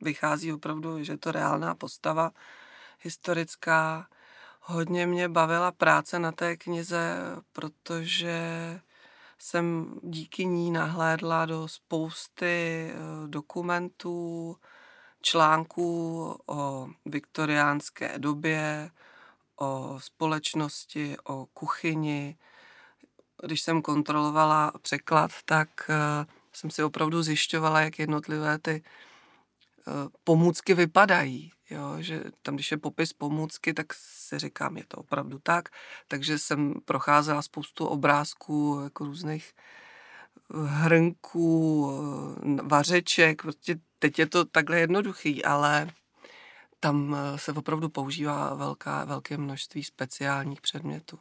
vychází 0.02 0.54
opravdu, 0.54 1.04
že 1.04 1.14
je 1.14 1.18
to 1.18 1.32
reálná 1.32 1.76
postava 1.76 2.32
historická. 3.02 4.08
Hodně 4.62 5.08
mě 5.08 5.30
bavila 5.30 5.72
práce 5.72 6.20
na 6.20 6.32
té 6.32 6.58
knize, 6.58 7.18
protože 7.54 8.40
jsem 9.38 9.96
díky 10.04 10.46
ní 10.46 10.72
nahlédla 10.72 11.46
do 11.46 11.68
spousty 11.68 12.90
eh, 12.92 13.28
dokumentů, 13.28 14.58
článků 15.22 16.40
o 16.46 16.90
viktoriánské 17.06 18.20
době, 18.20 18.92
o 19.56 19.96
společnosti, 19.98 21.18
o 21.24 21.46
kuchyni. 21.54 22.38
Když 23.44 23.62
jsem 23.62 23.82
kontrolovala 23.82 24.72
překlad, 24.82 25.32
tak 25.46 25.70
eh, 25.90 26.26
jsem 26.58 26.70
si 26.70 26.84
opravdu 26.84 27.24
zjišťovala, 27.24 27.82
jak 27.82 28.00
jednotlivé 28.00 28.60
ty 28.60 28.84
pomůcky 30.24 30.74
vypadají. 30.74 31.52
Jo, 31.70 31.96
že 32.00 32.24
tam, 32.42 32.56
když 32.56 32.72
je 32.72 32.78
popis 32.78 33.14
pomůcky, 33.14 33.74
tak 33.74 33.94
si 33.94 34.40
říkám, 34.40 34.78
je 34.78 34.84
to 34.88 34.98
opravdu 34.98 35.40
tak. 35.44 35.70
Takže 36.08 36.40
jsem 36.40 36.74
procházela 36.86 37.42
spoustu 37.42 37.86
obrázků 37.86 38.80
jako 38.84 39.06
různých 39.06 39.54
hrnků, 40.66 41.92
vařeček. 42.64 43.42
Prostě 43.42 43.80
teď 44.00 44.20
je 44.20 44.26
to 44.26 44.46
takhle 44.46 44.80
jednoduchý, 44.80 45.46
ale 45.46 45.90
tam 46.80 47.16
eh, 47.16 47.38
se 47.38 47.52
opravdu 47.52 47.90
používá 47.90 48.54
velká, 48.54 49.06
velké 49.06 49.38
množství 49.38 49.84
speciálních 49.84 50.62
předmětů. 50.62 51.20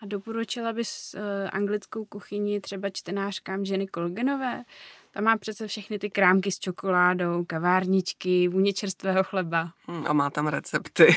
A 0.00 0.06
doporučila 0.06 0.72
bys 0.72 1.14
uh, 1.14 1.20
anglickou 1.52 2.04
kuchyni 2.04 2.60
třeba 2.60 2.90
čtenářkám 2.90 3.62
Jenny 3.62 3.86
Colganové? 3.94 4.64
Ta 5.10 5.20
má 5.20 5.36
přece 5.36 5.66
všechny 5.66 5.98
ty 5.98 6.10
krámky 6.10 6.52
s 6.52 6.58
čokoládou, 6.58 7.44
kavárničky, 7.44 8.48
vůně 8.48 8.72
čerstvého 8.72 9.24
chleba. 9.24 9.72
Hmm, 9.86 10.06
a 10.06 10.12
má 10.12 10.30
tam 10.30 10.46
recepty. 10.46 11.16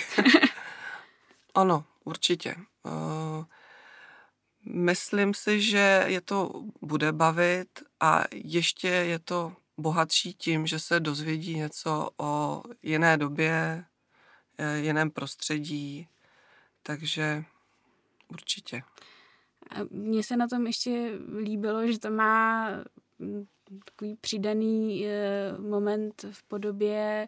ano, 1.55 1.83
určitě. 2.03 2.55
Uh, 2.83 3.45
myslím 4.65 5.33
si, 5.33 5.61
že 5.61 6.03
je 6.07 6.21
to 6.21 6.63
bude 6.81 7.11
bavit 7.11 7.83
a 7.99 8.23
ještě 8.31 8.87
je 8.87 9.19
to 9.19 9.53
bohatší 9.77 10.33
tím, 10.33 10.67
že 10.67 10.79
se 10.79 10.99
dozvědí 10.99 11.55
něco 11.55 12.09
o 12.17 12.63
jiné 12.83 13.17
době, 13.17 13.85
eh, 14.57 14.77
jiném 14.77 15.11
prostředí, 15.11 16.07
takže 16.83 17.43
určitě. 18.31 18.81
Mně 19.89 20.23
se 20.23 20.37
na 20.37 20.47
tom 20.47 20.67
ještě 20.67 21.11
líbilo, 21.43 21.91
že 21.91 21.99
to 21.99 22.11
má 22.11 22.69
mm, 23.19 23.45
takový 23.85 24.15
přidaný 24.21 25.05
eh, 25.07 25.53
moment 25.59 26.25
v 26.31 26.43
podobě 26.43 27.27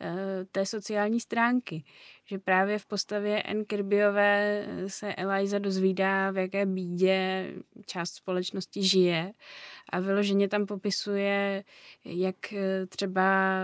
eh, 0.00 0.44
té 0.52 0.66
sociální 0.66 1.20
stránky. 1.20 1.84
Že 2.24 2.38
právě 2.38 2.78
v 2.78 2.86
postavě 2.86 3.42
N. 3.42 3.64
Kirbyové 3.64 4.66
se 4.86 5.14
Eliza 5.14 5.58
dozvídá, 5.58 6.30
v 6.30 6.36
jaké 6.36 6.66
bídě 6.66 7.46
část 7.86 8.14
společnosti 8.14 8.82
žije 8.82 9.32
a 9.92 10.00
vyloženě 10.00 10.48
tam 10.48 10.66
popisuje, 10.66 11.64
jak 12.04 12.52
eh, 12.52 12.86
třeba 12.86 13.60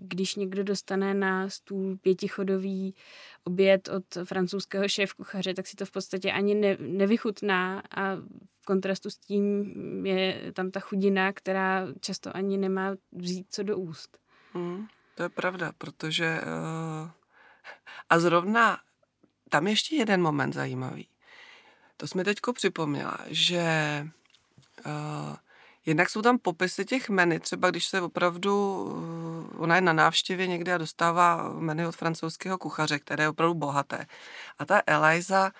když 0.00 0.34
někdo 0.34 0.64
dostane 0.64 1.14
na 1.14 1.48
stůl 1.48 1.96
pětichodový 1.96 2.94
oběd 3.44 3.88
od 3.88 4.04
francouzského 4.24 4.84
šéf-kuchaře, 4.84 5.54
tak 5.54 5.66
si 5.66 5.76
to 5.76 5.86
v 5.86 5.90
podstatě 5.90 6.32
ani 6.32 6.54
ne, 6.54 6.76
nevychutná 6.80 7.82
a 7.90 8.14
v 8.60 8.64
kontrastu 8.66 9.10
s 9.10 9.16
tím 9.16 9.66
je 10.06 10.52
tam 10.52 10.70
ta 10.70 10.80
chudina, 10.80 11.32
která 11.32 11.86
často 12.00 12.36
ani 12.36 12.58
nemá 12.58 12.94
vzít 13.12 13.46
co 13.50 13.62
do 13.62 13.76
úst. 13.76 14.18
Hmm, 14.52 14.86
to 15.14 15.22
je 15.22 15.28
pravda, 15.28 15.72
protože 15.78 16.40
uh, 16.40 17.10
a 18.10 18.18
zrovna 18.18 18.78
tam 19.48 19.66
ještě 19.66 19.96
jeden 19.96 20.22
moment 20.22 20.52
zajímavý. 20.52 21.08
To 21.96 22.06
jsme 22.06 22.24
teďko 22.24 22.52
připomněla, 22.52 23.18
že 23.28 24.06
uh, 24.86 25.36
Jednak 25.86 26.10
jsou 26.10 26.22
tam 26.22 26.38
popisy 26.38 26.84
těch 26.84 27.08
meny, 27.08 27.40
třeba 27.40 27.70
když 27.70 27.84
se 27.86 28.00
opravdu, 28.00 28.86
eh, 28.90 29.25
ona 29.58 29.74
je 29.74 29.80
na 29.80 29.92
návštěvě 29.92 30.46
někde 30.46 30.74
a 30.74 30.78
dostává 30.78 31.52
meny 31.52 31.86
od 31.86 31.96
francouzského 31.96 32.58
kuchaře, 32.58 32.98
které 32.98 33.24
je 33.24 33.28
opravdu 33.28 33.54
bohaté. 33.54 34.06
A 34.58 34.64
ta 34.64 34.82
Eliza, 34.86 35.50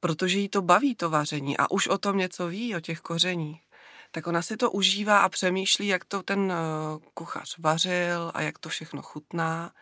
protože 0.00 0.38
jí 0.38 0.48
to 0.48 0.62
baví, 0.62 0.94
to 0.94 1.10
vaření, 1.10 1.56
a 1.56 1.70
už 1.70 1.88
o 1.88 1.98
tom 1.98 2.16
něco 2.16 2.46
ví, 2.46 2.76
o 2.76 2.80
těch 2.80 3.00
kořeních, 3.00 3.62
tak 4.10 4.26
ona 4.26 4.42
si 4.42 4.56
to 4.56 4.70
užívá 4.70 5.20
a 5.20 5.28
přemýšlí, 5.28 5.86
jak 5.86 6.04
to 6.04 6.22
ten 6.22 6.52
eh, 6.52 6.56
kuchař 7.14 7.58
vařil 7.58 8.30
a 8.34 8.42
jak 8.42 8.58
to 8.58 8.68
všechno 8.68 9.02
chutná. 9.02 9.72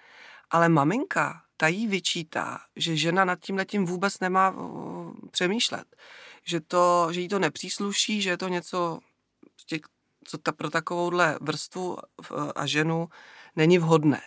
Ale 0.50 0.68
maminka, 0.68 1.42
ta 1.56 1.68
jí 1.68 1.86
vyčítá, 1.86 2.58
že 2.76 2.96
žena 2.96 3.24
nad 3.24 3.40
tím 3.40 3.56
letím 3.56 3.86
vůbec 3.86 4.20
nemá 4.20 4.54
eh, 4.56 5.28
přemýšlet. 5.30 5.96
Že, 6.44 6.60
to, 6.60 7.08
že 7.10 7.20
jí 7.20 7.28
to 7.28 7.38
nepřísluší, 7.38 8.22
že 8.22 8.30
je 8.30 8.36
to 8.36 8.48
něco 8.48 8.98
co 10.26 10.38
ta 10.38 10.52
pro 10.52 10.70
takovouhle 10.70 11.38
vrstvu 11.40 11.98
a 12.56 12.66
ženu 12.66 13.08
není 13.56 13.78
vhodné. 13.78 14.20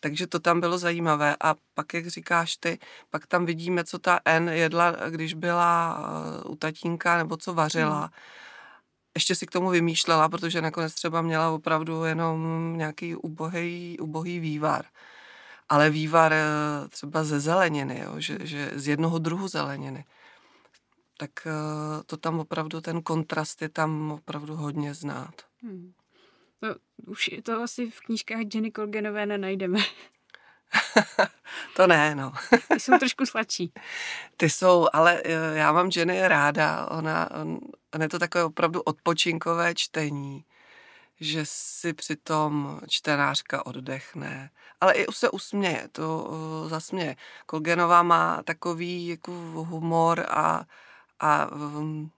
Takže 0.00 0.26
to 0.26 0.40
tam 0.40 0.60
bylo 0.60 0.78
zajímavé. 0.78 1.36
A 1.40 1.54
pak, 1.74 1.94
jak 1.94 2.06
říkáš 2.06 2.56
ty, 2.56 2.78
pak 3.10 3.26
tam 3.26 3.46
vidíme, 3.46 3.84
co 3.84 3.98
ta 3.98 4.20
N 4.24 4.48
jedla, 4.48 4.90
když 4.90 5.34
byla 5.34 5.98
uh, 6.44 6.52
u 6.52 6.56
tatínka, 6.56 7.16
nebo 7.16 7.36
co 7.36 7.54
vařila. 7.54 8.00
Hmm. 8.00 8.08
Ještě 9.14 9.34
si 9.34 9.46
k 9.46 9.50
tomu 9.50 9.70
vymýšlela, 9.70 10.28
protože 10.28 10.62
nakonec 10.62 10.94
třeba 10.94 11.22
měla 11.22 11.50
opravdu 11.50 12.04
jenom 12.04 12.74
nějaký 12.76 13.16
ubohý, 13.16 13.96
ubohý 14.00 14.40
vývar. 14.40 14.84
Ale 15.68 15.90
vývar 15.90 16.32
uh, 16.32 16.88
třeba 16.88 17.24
ze 17.24 17.40
zeleniny, 17.40 18.02
jo, 18.04 18.20
že, 18.20 18.38
že 18.42 18.70
z 18.74 18.88
jednoho 18.88 19.18
druhu 19.18 19.48
zeleniny 19.48 20.04
tak 21.16 21.30
eh, 21.46 22.02
to 22.06 22.16
tam 22.16 22.40
opravdu, 22.40 22.80
ten 22.80 23.02
kontrast 23.02 23.62
je 23.62 23.68
tam 23.68 24.10
opravdu 24.12 24.56
hodně 24.56 24.94
znát. 24.94 25.34
Hmm. 25.62 25.92
To, 26.60 26.66
už 27.06 27.30
to 27.42 27.62
asi 27.62 27.90
v 27.90 28.00
knížkách 28.00 28.40
Jenny 28.54 28.72
Colganové 28.72 29.26
nenajdeme. 29.26 29.80
to 31.76 31.86
ne, 31.86 32.14
no. 32.14 32.32
Ty 32.72 32.80
jsou 32.80 32.98
trošku 32.98 33.26
sladší. 33.26 33.72
Ty 34.36 34.50
jsou, 34.50 34.88
ale 34.92 35.22
eh, 35.24 35.58
já 35.58 35.72
mám 35.72 35.90
Jenny 35.96 36.28
ráda. 36.28 36.88
Ona, 36.90 37.30
on, 37.30 37.58
on 37.94 38.02
je 38.02 38.08
to 38.08 38.18
takové 38.18 38.44
opravdu 38.44 38.82
odpočinkové 38.82 39.74
čtení, 39.74 40.44
že 41.20 41.40
si 41.44 41.92
přitom 41.92 42.80
čtenářka 42.88 43.66
oddechne, 43.66 44.50
ale 44.80 44.94
i 44.94 45.06
se 45.10 45.30
usměje, 45.30 45.88
to 45.92 46.28
uh, 46.28 46.68
zasměje. 46.68 47.16
Kolgenová 47.46 48.02
má 48.02 48.42
takový 48.42 49.06
jako 49.06 49.32
humor 49.68 50.26
a 50.28 50.64
a 51.20 51.52
um, 51.52 52.10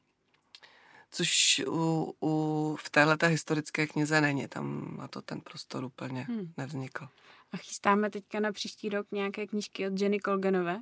což 1.11 1.63
u, 1.67 2.15
u, 2.23 2.77
v 2.81 2.91
téhle 2.91 3.17
historické 3.27 3.87
knize 3.87 4.21
není. 4.21 4.49
Tam 4.49 4.97
na 4.99 5.09
to 5.09 5.23
ten 5.23 5.41
prostor 5.41 5.85
úplně 5.85 6.23
hmm. 6.23 6.53
nevznikl. 6.57 7.09
A 7.53 7.57
chystáme 7.57 8.11
teďka 8.11 8.41
na 8.41 8.53
příští 8.53 8.89
rok 8.89 9.07
nějaké 9.13 9.47
knížky 9.47 9.87
od 9.87 10.01
Jenny 10.01 10.21
Colganové? 10.21 10.81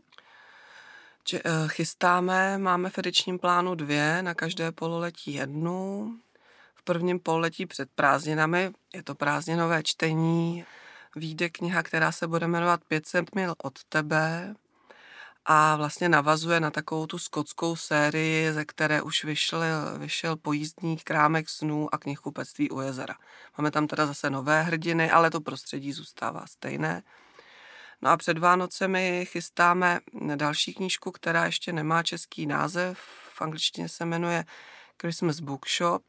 Če, 1.25 1.43
uh, 1.43 1.69
chystáme, 1.69 2.59
máme 2.59 2.91
v 2.91 2.99
edičním 2.99 3.39
plánu 3.39 3.75
dvě, 3.75 4.23
na 4.23 4.35
každé 4.35 4.73
pololetí 4.73 5.35
jednu. 5.35 6.13
V 6.75 6.83
prvním 6.83 7.21
pololetí 7.21 7.67
před 7.67 7.91
prázdninami 7.95 8.71
je 8.95 9.03
to 9.03 9.15
prázdninové 9.15 9.83
čtení. 9.83 10.65
Výjde 11.17 11.51
kniha, 11.51 11.83
která 11.83 12.13
se 12.13 12.27
bude 12.27 12.47
jmenovat 12.47 12.85
500 12.85 13.35
mil 13.35 13.55
od 13.63 13.85
tebe 13.85 14.55
a 15.49 15.77
vlastně 15.77 16.09
navazuje 16.09 16.61
na 16.61 16.71
takovou 16.71 17.07
tu 17.07 17.19
skotskou 17.19 17.77
sérii, 17.77 18.53
ze 18.53 18.65
které 18.65 19.03
už 19.03 19.25
vyšel, 19.25 19.61
vyšel 19.99 20.37
pojízdní 20.37 20.97
krámek 20.97 21.49
snů 21.49 21.95
a 21.95 21.99
knihkupectví 21.99 22.71
u 22.71 22.81
jezera. 22.81 23.15
Máme 23.59 23.71
tam 23.71 23.87
teda 23.87 24.07
zase 24.07 24.31
nové 24.31 24.63
hrdiny, 24.63 25.11
ale 25.11 25.31
to 25.31 25.41
prostředí 25.41 25.93
zůstává 25.93 26.47
stejné. 26.47 27.03
No 28.03 28.11
a 28.11 28.17
před 28.17 28.39
Vánocemi 28.39 29.27
chystáme 29.31 30.01
další 30.37 30.75
knížku, 30.75 31.13
která 31.13 31.47
ještě 31.47 31.73
nemá 31.73 32.03
český 32.03 32.47
název. 32.47 32.99
V 33.35 33.43
angličtině 33.43 33.89
se 33.89 34.05
jmenuje 34.05 34.45
Christmas 35.03 35.41
Bookshop. 35.41 36.03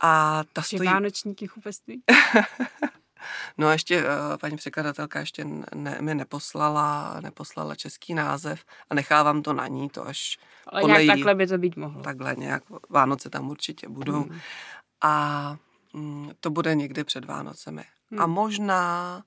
A 0.00 0.42
ta 0.52 0.62
stojí... 0.62 0.88
Vánoční 0.88 1.34
knihkupectví? 1.34 2.02
No 3.58 3.66
a 3.66 3.72
ještě 3.72 4.02
uh, 4.02 4.08
paní 4.40 4.56
překladatelka 4.56 5.20
ještě 5.20 5.44
ne, 5.74 5.98
mi 6.00 6.14
neposlala, 6.14 7.20
neposlala 7.20 7.74
český 7.74 8.14
název 8.14 8.64
a 8.90 8.94
nechávám 8.94 9.42
to 9.42 9.52
na 9.52 9.66
ní, 9.66 9.88
to 9.88 10.06
až 10.06 10.38
Ale 10.66 10.82
nějak 10.82 11.02
jí, 11.02 11.08
takhle 11.08 11.34
by 11.34 11.46
to 11.46 11.58
být 11.58 11.76
mohlo. 11.76 12.02
Takhle 12.02 12.34
nějak, 12.36 12.62
Vánoce 12.88 13.30
tam 13.30 13.50
určitě 13.50 13.88
budou. 13.88 14.22
Hmm. 14.22 14.40
A 15.00 15.56
mm, 15.92 16.30
to 16.40 16.50
bude 16.50 16.74
někdy 16.74 17.04
před 17.04 17.24
Vánocemi. 17.24 17.84
Hmm. 18.10 18.20
A 18.20 18.26
možná 18.26 19.22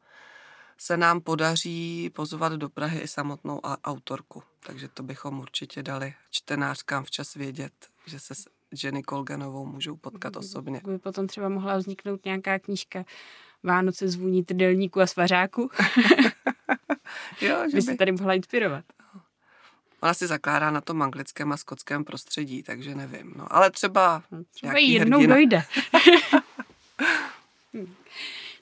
se 0.78 0.98
nám 0.98 1.22
podaří 1.22 2.10
pozvat 2.10 2.54
do 2.54 2.70
Prahy 2.70 3.00
i 3.00 3.08
samotnou 3.08 3.62
autorku. 3.62 4.44
Takže 4.60 4.88
to 4.88 5.04
bychom 5.04 5.40
určitě 5.40 5.84
dali 5.84 6.14
čtenářkám 6.32 7.04
včas 7.04 7.34
vědět, 7.34 7.74
že 8.06 8.20
se 8.20 8.36
s 8.36 8.48
Jenny 8.84 9.04
Kolganovou 9.04 9.66
můžou 9.66 9.96
potkat 9.96 10.36
osobně. 10.36 10.82
By 10.88 10.98
potom 10.98 11.28
třeba 11.28 11.50
mohla 11.50 11.78
vzniknout 11.78 12.26
nějaká 12.26 12.60
knížka 12.60 13.04
Vánoce 13.64 14.10
zvůní 14.10 14.44
trdelníku 14.44 15.02
a 15.02 15.08
svařáku. 15.08 15.70
jo, 17.42 17.70
že 17.70 17.76
by 17.76 17.82
se 17.82 17.96
tady 17.96 18.12
mohla 18.12 18.34
inspirovat. 18.34 18.86
Ona 20.02 20.14
si 20.14 20.28
zakládá 20.28 20.72
na 20.72 20.82
tom 20.82 21.02
anglickém 21.02 21.52
a 21.52 21.58
skotském 21.58 22.04
prostředí, 22.04 22.64
takže 22.64 22.96
nevím. 22.96 23.34
No, 23.38 23.56
ale 23.56 23.72
třeba, 23.72 24.24
no, 24.32 24.44
třeba 24.52 24.78
jednou 24.78 25.18
hrdina. 25.18 25.36
dojde. 25.36 25.64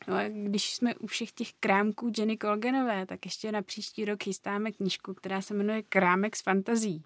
no 0.08 0.16
a 0.16 0.30
když 0.30 0.76
jsme 0.76 0.96
u 0.96 1.08
všech 1.08 1.32
těch 1.32 1.54
krámků 1.60 2.12
Jenny 2.18 2.38
Colganové, 2.38 3.06
tak 3.06 3.26
ještě 3.26 3.52
na 3.52 3.62
příští 3.62 4.06
rok 4.06 4.24
chystáme 4.24 4.72
knížku, 4.72 5.14
která 5.14 5.42
se 5.42 5.54
jmenuje 5.54 5.84
Krámek 5.84 6.36
z 6.36 6.42
fantazí. 6.42 7.04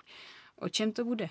O 0.55 0.69
čem 0.69 0.91
to 0.91 1.05
bude? 1.05 1.29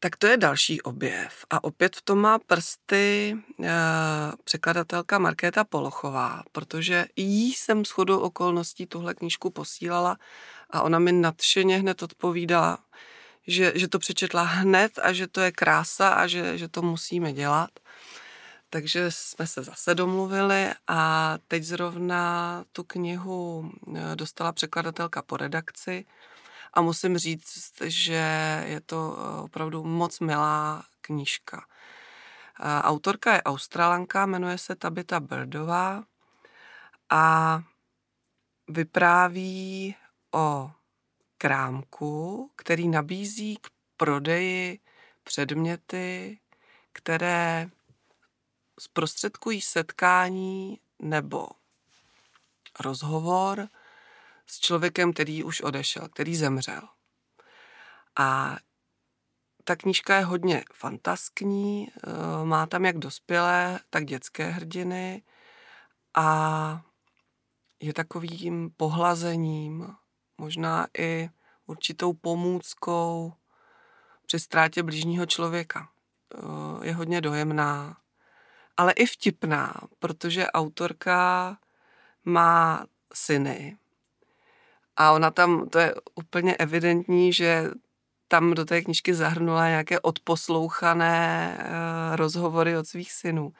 Tak 0.00 0.16
to 0.16 0.26
je 0.26 0.36
další 0.36 0.82
objev. 0.82 1.44
A 1.50 1.64
opět 1.64 1.96
v 1.96 2.02
tom 2.02 2.18
má 2.18 2.38
prsty 2.38 3.36
e, 3.62 3.72
překladatelka 4.44 5.18
Markéta 5.18 5.64
Polochová, 5.64 6.42
protože 6.52 7.06
jí 7.16 7.52
jsem 7.52 7.84
s 7.84 7.90
chodou 7.90 8.18
okolností 8.18 8.86
tuhle 8.86 9.14
knížku 9.14 9.50
posílala 9.50 10.16
a 10.70 10.82
ona 10.82 10.98
mi 10.98 11.12
nadšeně 11.12 11.78
hned 11.78 12.02
odpovídala, 12.02 12.78
že, 13.46 13.72
že 13.74 13.88
to 13.88 13.98
přečetla 13.98 14.42
hned 14.42 14.98
a 15.02 15.12
že 15.12 15.26
to 15.26 15.40
je 15.40 15.52
krása 15.52 16.08
a 16.08 16.26
že, 16.26 16.58
že 16.58 16.68
to 16.68 16.82
musíme 16.82 17.32
dělat. 17.32 17.70
Takže 18.70 19.10
jsme 19.10 19.46
se 19.46 19.62
zase 19.62 19.94
domluvili 19.94 20.70
a 20.86 21.34
teď 21.48 21.62
zrovna 21.62 22.64
tu 22.72 22.84
knihu 22.84 23.72
eh, 23.96 24.16
dostala 24.16 24.52
překladatelka 24.52 25.22
po 25.22 25.36
redakci 25.36 26.04
a 26.76 26.80
musím 26.80 27.18
říct, 27.18 27.82
že 27.84 28.22
je 28.66 28.80
to 28.80 29.16
eh, 29.18 29.40
opravdu 29.40 29.84
moc 29.84 30.20
milá 30.20 30.84
knížka. 31.00 31.66
Eh, 32.60 32.82
autorka 32.82 33.34
je 33.34 33.42
australanka, 33.42 34.26
jmenuje 34.26 34.58
se 34.58 34.76
Tabita 34.76 35.20
Birdová 35.20 36.04
a 37.10 37.62
vypráví 38.68 39.94
o 40.34 40.70
krámku, 41.38 42.50
který 42.56 42.88
nabízí 42.88 43.56
k 43.56 43.68
prodeji 43.96 44.80
předměty, 45.22 46.38
které 46.92 47.70
zprostředkují 48.80 49.60
setkání 49.60 50.80
nebo 51.02 51.48
rozhovor 52.80 53.68
s 54.46 54.60
člověkem, 54.60 55.12
který 55.12 55.44
už 55.44 55.60
odešel, 55.60 56.08
který 56.08 56.36
zemřel. 56.36 56.82
A 58.18 58.56
ta 59.64 59.76
knížka 59.76 60.16
je 60.16 60.24
hodně 60.24 60.64
fantaskní, 60.74 61.88
eh, 61.88 62.44
má 62.44 62.66
tam 62.66 62.84
jak 62.84 62.98
dospělé, 62.98 63.80
tak 63.90 64.04
dětské 64.04 64.50
hrdiny 64.50 65.22
a 66.14 66.80
je 67.80 67.94
takovým 67.94 68.70
pohlazením, 68.76 69.94
možná 70.38 70.86
i 70.98 71.30
určitou 71.66 72.12
pomůckou 72.12 73.32
při 74.26 74.38
ztrátě 74.40 74.82
blížního 74.82 75.26
člověka. 75.26 75.88
Eh, 76.34 76.86
je 76.86 76.94
hodně 76.94 77.20
dojemná, 77.20 77.96
ale 78.76 78.92
i 78.92 79.06
vtipná, 79.06 79.74
protože 79.98 80.46
autorka 80.46 81.58
má 82.24 82.86
syny. 83.14 83.78
A 84.96 85.12
ona 85.12 85.30
tam, 85.30 85.68
to 85.68 85.78
je 85.78 85.94
úplně 86.14 86.56
evidentní, 86.56 87.32
že 87.32 87.70
tam 88.28 88.54
do 88.54 88.64
té 88.64 88.82
knižky 88.82 89.14
zahrnula 89.14 89.68
nějaké 89.68 90.00
odposlouchané 90.00 91.58
uh, 91.58 92.16
rozhovory 92.16 92.76
od 92.76 92.86
svých 92.86 93.12
synů. 93.12 93.52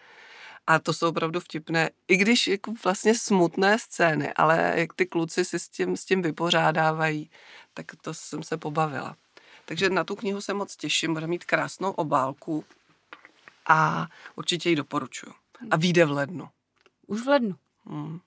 A 0.67 0.79
to 0.79 0.93
jsou 0.93 1.09
opravdu 1.09 1.41
vtipné, 1.41 1.91
i 2.09 2.17
když 2.17 2.49
jako 2.49 2.75
vlastně 2.85 3.15
smutné 3.15 3.79
scény, 3.79 4.33
ale 4.33 4.73
jak 4.77 4.93
ty 4.93 5.07
kluci 5.07 5.45
si 5.45 5.59
s 5.59 5.69
tím, 5.69 5.97
s 5.97 6.05
tím 6.05 6.23
vypořádávají, 6.23 7.31
tak 7.75 7.87
to 8.01 8.15
jsem 8.15 8.43
se 8.43 8.57
pobavila. 8.57 9.17
Takže 9.65 9.91
na 9.91 10.05
tu 10.05 10.17
knihu 10.17 10.41
se 10.41 10.55
moc 10.55 10.77
těším, 10.77 11.15
bude 11.15 11.27
mít 11.27 11.45
krásnou 11.45 11.91
obálku 11.91 12.65
a 13.67 14.07
určitě 14.37 14.71
ji 14.71 14.77
doporučuji. 14.77 15.33
A 15.71 15.77
vyjde 15.77 16.05
v 16.05 16.11
lednu. 16.11 16.49
Už 17.07 17.23
v 17.23 17.29
lednu. 17.29 17.55
Hmm. 17.87 18.21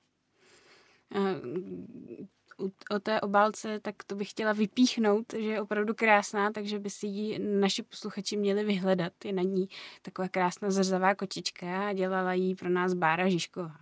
O 2.89 2.99
té 2.99 3.21
obálce, 3.21 3.79
tak 3.79 4.03
to 4.03 4.15
bych 4.15 4.29
chtěla 4.29 4.53
vypíchnout, 4.53 5.33
že 5.33 5.39
je 5.39 5.61
opravdu 5.61 5.93
krásná, 5.93 6.51
takže 6.51 6.79
by 6.79 6.89
si 6.89 7.07
ji 7.07 7.39
naši 7.39 7.83
posluchači 7.83 8.37
měli 8.37 8.63
vyhledat. 8.63 9.13
Je 9.25 9.33
na 9.33 9.41
ní 9.41 9.69
taková 10.01 10.27
krásná 10.27 10.71
zrzavá 10.71 11.15
kočička 11.15 11.87
a 11.87 11.93
dělala 11.93 12.33
ji 12.33 12.55
pro 12.55 12.69
nás 12.69 12.93
Bára 12.93 13.29
Žižková. 13.29 13.77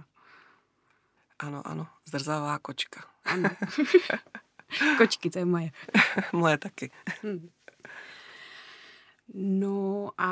Ano, 1.40 1.68
ano, 1.68 1.88
zrzavá 2.06 2.60
kočka. 2.60 3.04
Ano. 3.26 3.50
Kočky, 4.98 5.30
to 5.30 5.40
je 5.40 5.46
moje. 5.46 5.72
moje 6.34 6.58
taky. 6.58 6.92
Hmm. 7.22 7.50
No 9.34 10.12
a 10.18 10.32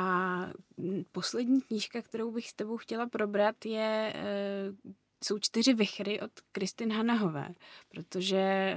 poslední 1.12 1.60
knížka, 1.60 2.02
kterou 2.02 2.32
bych 2.32 2.50
s 2.50 2.54
tebou 2.54 2.76
chtěla 2.76 3.06
probrat, 3.06 3.66
je, 3.66 4.12
eh, 4.16 4.92
jsou 5.24 5.38
čtyři 5.38 5.74
vychry 5.74 6.20
od 6.20 6.30
Kristin 6.52 6.92
Hanahové, 6.92 7.48
protože 7.88 8.76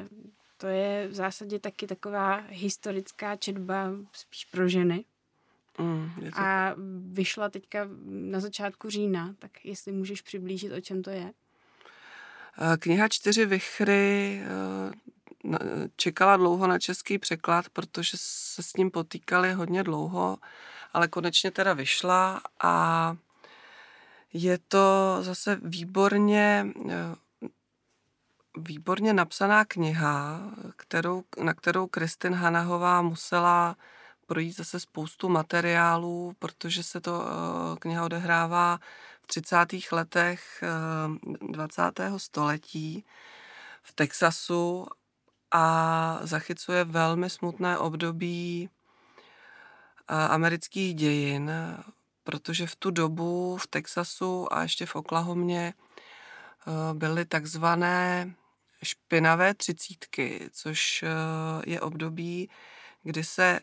to 0.58 0.68
je 0.68 1.08
v 1.08 1.14
zásadě 1.14 1.60
taky 1.60 1.88
taková 1.88 2.36
historická 2.50 3.36
četba 3.36 3.92
spíš 4.14 4.46
pro 4.46 4.70
ženy. 4.70 5.06
Mm, 5.78 6.12
to... 6.36 6.40
A 6.40 6.76
vyšla 7.12 7.50
teďka 7.50 7.88
na 8.06 8.40
začátku 8.40 8.90
října, 8.90 9.36
tak 9.40 9.66
jestli 9.66 9.92
můžeš 9.92 10.22
přiblížit, 10.22 10.72
o 10.72 10.82
čem 10.82 11.04
to 11.04 11.10
je. 11.10 11.34
Eh, 12.62 12.78
kniha 12.78 13.08
Čtyři 13.08 13.46
vychry 13.46 14.42
eh, 14.44 15.90
čekala 15.96 16.38
dlouho 16.38 16.68
na 16.68 16.80
český 16.80 17.18
překlad, 17.18 17.70
protože 17.70 18.18
se 18.18 18.64
s 18.64 18.76
ním 18.76 18.92
potýkali 18.92 19.54
hodně 19.54 19.84
dlouho, 19.84 20.38
ale 20.94 21.08
konečně 21.08 21.52
teda 21.52 21.74
vyšla 21.74 22.42
a 22.64 23.16
je 24.34 24.58
to 24.58 25.18
zase 25.22 25.60
výborně, 25.64 26.68
výborně 28.58 29.14
napsaná 29.14 29.66
kniha, 29.66 30.42
kterou, 30.76 31.24
na 31.44 31.54
kterou 31.54 31.88
Kristin 31.88 32.34
Hanahová 32.34 33.02
musela 33.02 33.76
projít 34.26 34.58
zase 34.58 34.80
spoustu 34.80 35.30
materiálů, 35.30 36.34
protože 36.40 36.84
se 36.84 37.02
to 37.02 37.26
eh, 37.26 37.80
kniha 37.80 38.06
odehrává 38.06 38.80
v 39.22 39.28
30. 39.28 39.58
letech 39.92 40.64
20. 41.52 42.00
Eh, 42.00 42.20
století 42.20 43.06
v 43.84 43.94
Texasu 43.94 44.88
a 45.52 46.20
zachycuje 46.22 46.84
velmi 46.84 47.30
smutné 47.30 47.78
období 47.78 48.70
amerických 50.08 50.96
dějin, 50.96 51.52
protože 52.30 52.68
v 52.68 52.76
tu 52.76 52.92
dobu 52.92 53.58
v 53.58 53.68
Texasu 53.68 54.54
a 54.54 54.64
ještě 54.64 54.86
v 54.86 54.96
Oklahomě 54.96 55.74
byly 56.94 57.26
takzvané 57.26 58.34
špinavé 58.84 59.54
třicítky, 59.54 60.50
což 60.54 61.04
je 61.66 61.82
období, 61.82 62.50
kdy 63.04 63.24
se 63.24 63.60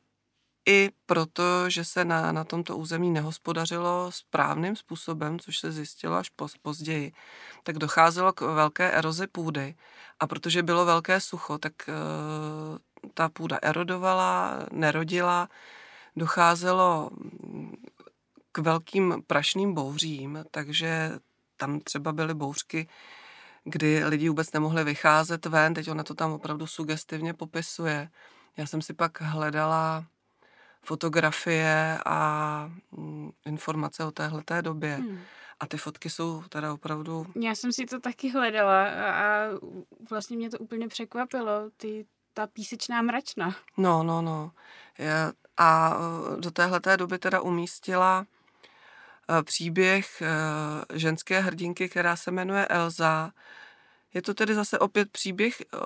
i 0.68 0.90
proto, 1.06 1.70
že 1.70 1.84
se 1.84 2.04
na, 2.04 2.32
na 2.32 2.44
tomto 2.44 2.76
území 2.76 3.10
nehospodařilo 3.10 4.12
správným 4.12 4.76
způsobem, 4.76 5.38
což 5.38 5.58
se 5.58 5.72
zjistilo 5.72 6.16
až 6.16 6.30
později, 6.62 7.12
tak 7.62 7.78
docházelo 7.78 8.32
k 8.32 8.40
velké 8.40 8.90
erozi 8.90 9.26
půdy. 9.26 9.74
A 10.20 10.26
protože 10.26 10.62
bylo 10.62 10.84
velké 10.84 11.20
sucho, 11.20 11.58
tak 11.58 11.72
uh, 11.88 13.10
ta 13.14 13.28
půda 13.28 13.58
erodovala, 13.62 14.58
nerodila, 14.72 15.48
docházelo 16.16 17.10
k 18.56 18.58
velkým 18.58 19.22
prašným 19.26 19.74
bouřím, 19.74 20.44
takže 20.50 21.10
tam 21.56 21.80
třeba 21.80 22.12
byly 22.12 22.34
bouřky, 22.34 22.88
kdy 23.64 24.04
lidi 24.04 24.28
vůbec 24.28 24.52
nemohli 24.52 24.84
vycházet 24.84 25.46
ven, 25.46 25.74
teď 25.74 25.90
ona 25.90 26.02
to 26.02 26.14
tam 26.14 26.32
opravdu 26.32 26.66
sugestivně 26.66 27.34
popisuje. 27.34 28.08
Já 28.56 28.66
jsem 28.66 28.82
si 28.82 28.94
pak 28.94 29.20
hledala 29.20 30.04
fotografie 30.82 31.98
a 32.06 32.70
mm, 32.92 33.30
informace 33.46 34.04
o 34.04 34.10
téhleté 34.10 34.62
době. 34.62 34.94
Hmm. 34.94 35.20
A 35.60 35.66
ty 35.66 35.76
fotky 35.76 36.10
jsou 36.10 36.42
teda 36.48 36.72
opravdu... 36.72 37.26
Já 37.34 37.54
jsem 37.54 37.72
si 37.72 37.86
to 37.86 38.00
taky 38.00 38.30
hledala 38.30 38.88
a 38.88 39.48
vlastně 40.10 40.36
mě 40.36 40.50
to 40.50 40.58
úplně 40.58 40.88
překvapilo, 40.88 41.70
ty, 41.76 42.06
ta 42.34 42.46
písečná 42.46 43.02
mračna. 43.02 43.54
No, 43.76 44.02
no, 44.02 44.22
no. 44.22 44.50
A 45.56 45.96
e, 46.36 46.40
do 46.40 46.50
téhleté 46.50 46.96
doby 46.96 47.18
teda 47.18 47.40
umístila 47.40 48.26
příběh 49.42 50.22
e, 50.22 50.28
ženské 50.98 51.40
hrdinky, 51.40 51.88
která 51.88 52.16
se 52.16 52.30
jmenuje 52.30 52.66
Elza, 52.66 53.32
je 54.16 54.22
to 54.22 54.34
tedy 54.34 54.54
zase 54.54 54.78
opět 54.78 55.10
příběh 55.10 55.60
eh, 55.60 55.76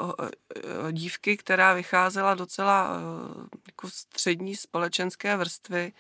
eh, 0.57 0.93
dívky, 0.93 1.37
která 1.37 1.75
vycházela 1.75 2.35
docela 2.35 2.91
eh, 2.91 3.59
jako 3.67 3.91
střední 3.91 4.57
společenské 4.57 5.37
vrstvy, 5.37 5.93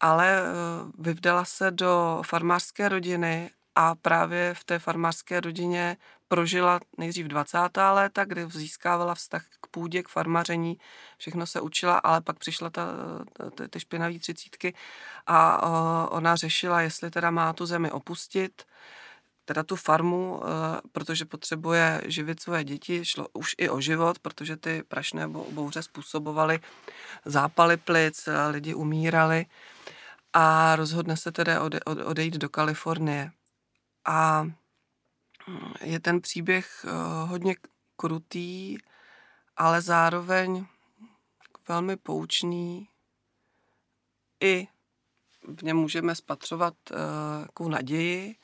ale 0.00 0.42
vyvdala 0.98 1.44
se 1.44 1.70
do 1.70 2.22
farmářské 2.26 2.88
rodiny 2.88 3.50
a 3.74 3.94
právě 3.94 4.54
v 4.54 4.64
té 4.64 4.78
farmářské 4.78 5.40
rodině 5.40 5.96
prožila 6.28 6.80
nejdřív 6.98 7.26
20. 7.26 7.58
léta, 7.92 8.24
kdy 8.24 8.46
získávala 8.50 9.14
vztah 9.14 9.44
k 9.60 9.66
půdě, 9.66 10.02
k 10.02 10.08
farmaření, 10.08 10.78
všechno 11.18 11.46
se 11.46 11.60
učila, 11.60 11.98
ale 11.98 12.20
pak 12.20 12.38
přišla 12.38 12.70
ta, 12.70 12.86
ta, 13.54 13.68
ty 13.68 13.80
špinavé 13.80 14.18
třicítky 14.18 14.74
a 15.26 15.62
ona 16.10 16.36
řešila, 16.36 16.80
jestli 16.80 17.10
teda 17.10 17.30
má 17.30 17.52
tu 17.52 17.66
zemi 17.66 17.90
opustit, 17.90 18.62
teda 19.44 19.62
tu 19.62 19.76
farmu, 19.76 20.40
eh, 20.42 20.80
protože 20.92 21.24
potřebuje 21.24 22.02
živit 22.06 22.40
své 22.40 22.64
děti, 22.64 23.04
šlo 23.04 23.28
už 23.32 23.54
i 23.58 23.68
o 23.68 23.80
život, 23.80 24.18
protože 24.18 24.56
ty 24.56 24.82
prašné 24.88 25.28
bouře 25.28 25.82
způsobovaly 25.82 26.60
zápaly 27.24 27.76
plic, 27.76 28.28
lidi 28.50 28.74
umírali 28.74 29.46
a 30.32 30.76
rozhodne 30.76 31.16
se 31.16 31.32
tedy 31.32 31.58
ode, 31.58 31.80
odejít 31.80 32.34
do 32.34 32.48
Kalifornie. 32.48 33.30
A 34.04 34.46
je 35.80 36.00
ten 36.00 36.20
příběh 36.20 36.84
eh, 36.84 36.90
hodně 37.26 37.54
krutý, 37.96 38.78
ale 39.56 39.82
zároveň 39.82 40.66
velmi 41.68 41.96
poučný. 41.96 42.88
I 44.40 44.68
v 45.58 45.62
něm 45.62 45.76
můžeme 45.76 46.14
spatřovat 46.14 46.74
uh, 47.58 47.68
naději. 47.68 48.36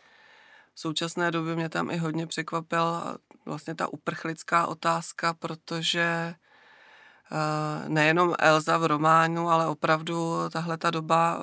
V 0.74 0.80
současné 0.80 1.30
době 1.30 1.56
mě 1.56 1.68
tam 1.68 1.90
i 1.90 1.96
hodně 1.96 2.26
překvapila 2.26 3.18
vlastně 3.44 3.74
ta 3.74 3.88
uprchlická 3.88 4.66
otázka, 4.66 5.34
protože 5.34 6.34
uh, 7.32 7.88
nejenom 7.88 8.34
Elza 8.38 8.78
v 8.78 8.86
románu, 8.86 9.48
ale 9.48 9.66
opravdu 9.66 10.48
tahle 10.52 10.78
ta 10.78 10.90
doba 10.90 11.38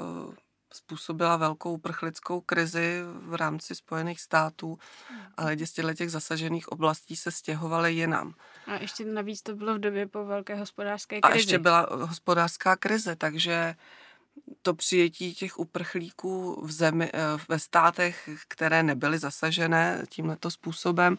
způsobila 0.74 1.38
velkou 1.38 1.74
uprchlickou 1.74 2.42
krizi 2.42 3.02
v 3.14 3.34
rámci 3.36 3.76
Spojených 3.76 4.22
států 4.22 4.80
a 5.38 5.46
lidi 5.46 5.68
z 5.68 5.74
těch 5.96 6.12
zasažených 6.12 6.68
oblastí 6.68 7.16
se 7.16 7.32
stěhovali 7.32 7.94
jinam. 7.94 8.34
A 8.68 8.76
ještě 8.76 9.06
navíc 9.06 9.42
to 9.42 9.56
bylo 9.56 9.76
v 9.76 9.80
době 9.80 10.08
po 10.08 10.26
velké 10.26 10.56
hospodářské 10.56 11.22
krizi. 11.22 11.34
A 11.34 11.36
ještě 11.36 11.60
byla 11.60 11.88
hospodářská 11.92 12.76
krize, 12.76 13.16
takže 13.16 13.76
to 14.62 14.74
přijetí 14.74 15.36
těch 15.36 15.60
uprchlíků 15.60 16.62
v 16.66 16.72
zemi, 16.72 17.12
eh, 17.14 17.20
ve 17.50 17.60
státech, 17.60 18.30
které 18.48 18.84
nebyly 18.84 19.18
zasažené 19.18 20.04
tímto 20.10 20.52
způsobem, 20.52 21.18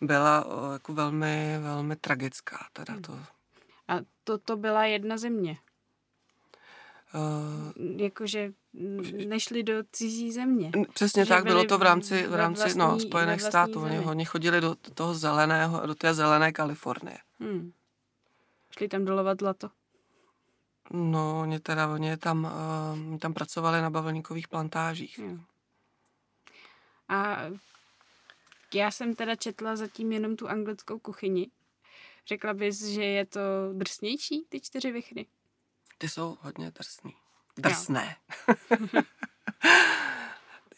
byla 0.00 0.46
eh, 0.46 0.72
jako 0.72 0.94
velmi, 0.94 1.58
velmi 1.62 1.96
tragická. 1.96 2.66
Teda 2.72 2.92
hmm. 2.92 3.02
to. 3.02 3.12
A 3.88 3.98
to, 4.24 4.38
to 4.38 4.56
byla 4.56 4.84
jedna 4.84 5.16
země? 5.16 5.58
Uh, 7.14 8.00
Jakože 8.00 8.52
nešli 9.26 9.62
do 9.62 9.74
cizí 9.92 10.32
země. 10.32 10.70
Přesně 10.94 11.26
tak, 11.26 11.44
bylo 11.44 11.64
to 11.64 11.78
v 11.78 11.82
rámci, 11.82 12.26
v 12.26 12.34
rámci 12.34 12.60
vlastní, 12.60 12.78
no, 12.78 13.00
Spojených 13.00 13.40
států. 13.40 13.80
Oni, 13.80 13.98
oni 13.98 14.24
chodili 14.24 14.60
do 14.60 14.74
toho 14.74 15.14
zeleného, 15.14 15.86
do 15.86 15.94
té 15.94 16.14
zelené 16.14 16.52
Kalifornie. 16.52 17.18
Hmm. 17.40 17.72
Šli 18.70 18.88
tam 18.88 19.04
dolovat 19.04 19.38
zlato. 19.40 19.70
No, 20.90 21.40
oni 21.40 21.60
teda, 21.60 21.88
oni 21.88 22.16
tam, 22.16 22.44
uh, 23.12 23.18
tam 23.18 23.34
pracovali 23.34 23.82
na 23.82 23.90
bavlníkových 23.90 24.48
plantážích. 24.48 25.18
Hmm. 25.18 25.44
A 27.08 27.38
já 28.74 28.90
jsem 28.90 29.14
teda 29.14 29.36
četla 29.36 29.76
zatím 29.76 30.12
jenom 30.12 30.36
tu 30.36 30.48
anglickou 30.48 30.98
kuchyni. 30.98 31.50
Řekla 32.26 32.54
bys, 32.54 32.84
že 32.84 33.04
je 33.04 33.26
to 33.26 33.40
drsnější, 33.72 34.46
ty 34.48 34.60
čtyři 34.60 34.92
vychry? 34.92 35.26
Ty 35.98 36.08
jsou 36.08 36.38
hodně 36.40 36.70
drsný. 36.70 37.14
Drsné. 37.58 38.16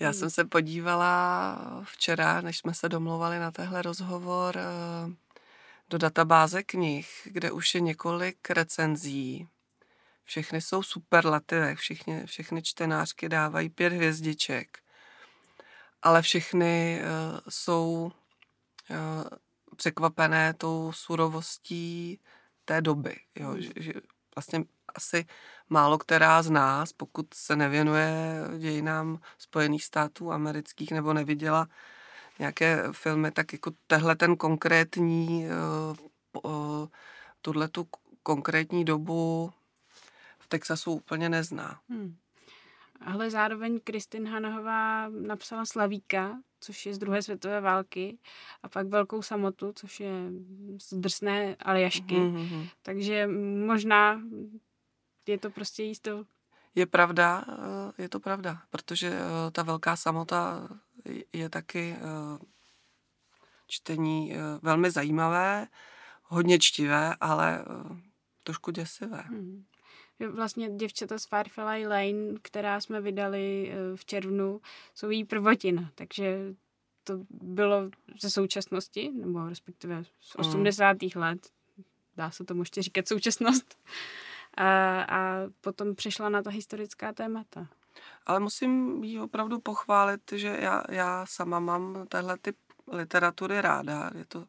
Já 0.01 0.13
jsem 0.13 0.31
se 0.31 0.45
podívala 0.45 1.59
včera, 1.85 2.41
než 2.41 2.59
jsme 2.59 2.75
se 2.75 2.89
domluvali 2.89 3.39
na 3.39 3.51
tehle 3.51 3.83
rozhovor, 3.83 4.57
eh, 4.59 5.15
do 5.91 5.99
databáze 5.99 6.63
knih, 6.63 7.09
kde 7.25 7.51
už 7.51 7.75
je 7.75 7.81
několik 7.81 8.51
recenzí. 8.51 9.49
Všechny 10.25 10.61
jsou 10.61 10.83
superlativy, 10.83 11.77
všechny, 11.77 12.27
všechny 12.27 12.63
čtenářky 12.63 13.29
dávají 13.29 13.69
pět 13.69 13.93
hvězdiček, 13.93 14.79
ale 16.03 16.23
všechny 16.23 17.03
uh, 17.03 17.39
jsou 17.49 18.13
uh, 18.91 18.97
překvapené 19.77 20.55
tou 20.55 20.93
surovostí 20.93 22.21
té 22.65 22.81
doby. 22.81 23.17
Jo? 23.35 23.49
Hmm. 23.49 23.63
Že, 23.63 23.71
že 23.77 23.93
vlastně 24.37 24.65
asi 24.95 25.27
málo 25.69 25.99
která 25.99 26.43
z 26.43 26.51
nás, 26.51 26.93
pokud 26.93 27.35
se 27.35 27.57
nevěnuje 27.57 28.45
dějinám 28.59 29.19
Spojených 29.39 29.85
států 29.85 30.33
amerických 30.33 30.93
nebo 30.93 31.13
neviděla 31.13 31.69
nějaké 32.39 32.83
filmy, 32.93 33.31
tak 33.31 33.53
jako 33.53 33.71
tehle 33.87 34.17
ten 34.17 34.37
konkrétní, 34.37 35.47
uh, 36.45 36.89
tuhle 37.43 37.69
tu 37.69 37.89
konkrétní 38.23 38.85
dobu 38.85 39.53
v 40.39 40.49
Texasu 40.49 40.93
úplně 40.93 41.29
nezná. 41.29 41.81
Hmm. 41.89 42.17
Ale 43.01 43.31
zároveň 43.31 43.81
Kristin 43.85 44.29
Hanahová 44.29 45.09
napsala 45.09 45.67
Slavíka, 45.67 46.39
což 46.61 46.87
je 46.87 46.95
z 46.95 46.99
druhé 46.99 47.23
světové 47.23 47.61
války, 47.61 48.19
a 48.63 48.69
pak 48.69 48.87
Velkou 48.87 49.23
samotu, 49.23 49.73
což 49.73 50.01
je 50.01 50.13
z 50.79 50.95
drsné 50.95 51.57
Aljašky. 51.57 52.15
Mm-hmm. 52.15 52.69
Takže 52.83 53.27
možná 53.67 54.21
je 55.27 55.39
to 55.39 55.51
prostě 55.51 55.83
jí 55.83 55.95
styl. 55.95 56.27
Je 56.75 56.87
pravda, 56.87 57.45
eh, 57.49 58.03
je 58.03 58.09
to 58.09 58.21
pravda, 58.21 58.63
protože 58.71 59.09
eh, 59.09 59.51
ta 59.51 59.63
velká 59.63 59.97
samota 59.97 60.69
je 61.33 61.49
taky 61.49 61.97
eh, 61.97 62.39
čtení 63.67 64.33
velmi 64.63 64.91
zajímavé, 64.91 65.67
hodně 66.23 66.59
čtivé, 66.59 67.17
ale 67.21 67.65
trošku 68.43 68.71
děsivé. 68.71 69.25
Hmm. 69.29 69.65
Vlastně 70.29 70.71
děvčata 70.71 71.19
z 71.19 71.27
Firefly 71.27 71.87
Lane, 71.87 72.39
která 72.43 72.81
jsme 72.81 73.01
vydali 73.01 73.73
v 73.95 74.05
červnu, 74.05 74.61
jsou 74.95 75.11
její 75.11 75.25
prvotina, 75.25 75.91
takže 75.95 76.55
to 77.05 77.19
bylo 77.31 77.91
ze 78.21 78.31
současnosti, 78.31 79.11
nebo 79.15 79.49
respektive 79.49 80.05
z 80.21 80.37
80. 80.37 81.03
Hmm. 81.03 81.23
let, 81.23 81.49
dá 82.17 82.31
se 82.31 82.45
tomu 82.45 82.63
ještě 82.63 82.83
říkat 82.83 83.09
současnost 83.09 83.79
a, 84.55 85.01
a 85.03 85.37
potom 85.61 85.95
přišla 85.95 86.29
na 86.29 86.43
ta 86.43 86.51
historická 86.51 87.13
témata. 87.13 87.67
Ale 88.27 88.41
musím 88.41 89.05
jí 89.05 89.21
opravdu 89.21 89.61
pochválit, 89.61 90.21
že 90.33 90.57
já, 90.61 90.83
já 90.89 91.27
sama 91.27 91.61
mám 91.61 92.07
tenhle 92.09 92.39
typ 92.39 92.57
literatury 92.93 93.61
ráda. 93.61 94.11
Je 94.15 94.25
to 94.25 94.39
uh, 94.39 94.45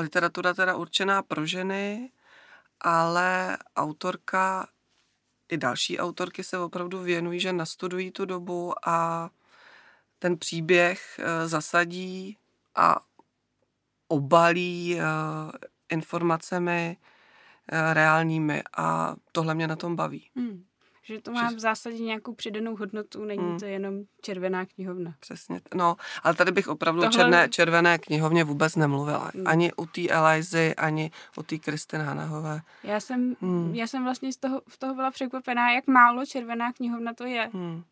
literatura 0.00 0.54
teda 0.54 0.76
určená 0.76 1.22
pro 1.22 1.46
ženy, 1.46 2.10
ale 2.80 3.58
autorka 3.76 4.68
i 5.48 5.56
další 5.56 5.98
autorky 5.98 6.44
se 6.44 6.58
opravdu 6.58 7.02
věnují, 7.02 7.40
že 7.40 7.52
nastudují 7.52 8.10
tu 8.10 8.24
dobu 8.24 8.88
a 8.88 9.30
ten 10.18 10.38
příběh 10.38 11.20
uh, 11.20 11.48
zasadí 11.48 12.36
a 12.74 13.00
obalí 14.08 14.96
uh, 14.96 15.50
informacemi, 15.88 16.96
Eh, 17.72 17.94
reálními 17.94 18.62
a 18.76 19.16
tohle 19.32 19.54
mě 19.54 19.66
na 19.66 19.76
tom 19.76 19.96
baví. 19.96 20.30
Hmm. 20.36 20.64
Že 21.10 21.20
to 21.20 21.32
má 21.32 21.50
v 21.50 21.58
zásadě 21.58 21.98
nějakou 21.98 22.34
přidanou 22.34 22.76
hodnotu, 22.76 23.24
není 23.24 23.42
hmm. 23.42 23.58
to 23.58 23.64
jenom 23.64 23.94
červená 24.22 24.66
knihovna. 24.66 25.14
Přesně, 25.20 25.60
no, 25.74 25.96
ale 26.22 26.34
tady 26.34 26.52
bych 26.52 26.68
opravdu 26.68 27.00
Tohle... 27.00 27.12
černé, 27.12 27.48
červené 27.48 27.98
knihovně 27.98 28.44
vůbec 28.44 28.76
nemluvila. 28.76 29.30
Hmm. 29.34 29.46
Ani 29.46 29.72
u 29.72 29.86
té 29.86 30.08
Elizy, 30.08 30.74
ani 30.74 31.10
u 31.36 31.42
té 31.42 31.58
Kristiny 31.58 32.04
Hanahové. 32.04 32.60
Já 32.82 33.00
jsem, 33.00 33.36
hmm. 33.40 33.74
já 33.74 33.86
jsem 33.86 34.04
vlastně 34.04 34.32
z 34.32 34.36
toho, 34.36 34.62
v 34.68 34.78
toho 34.78 34.94
byla 34.94 35.10
překvapená, 35.10 35.72
jak 35.72 35.86
málo 35.86 36.26
červená 36.26 36.72
knihovna 36.72 37.14
to 37.14 37.24
je. 37.24 37.50
Hmm. 37.52 37.82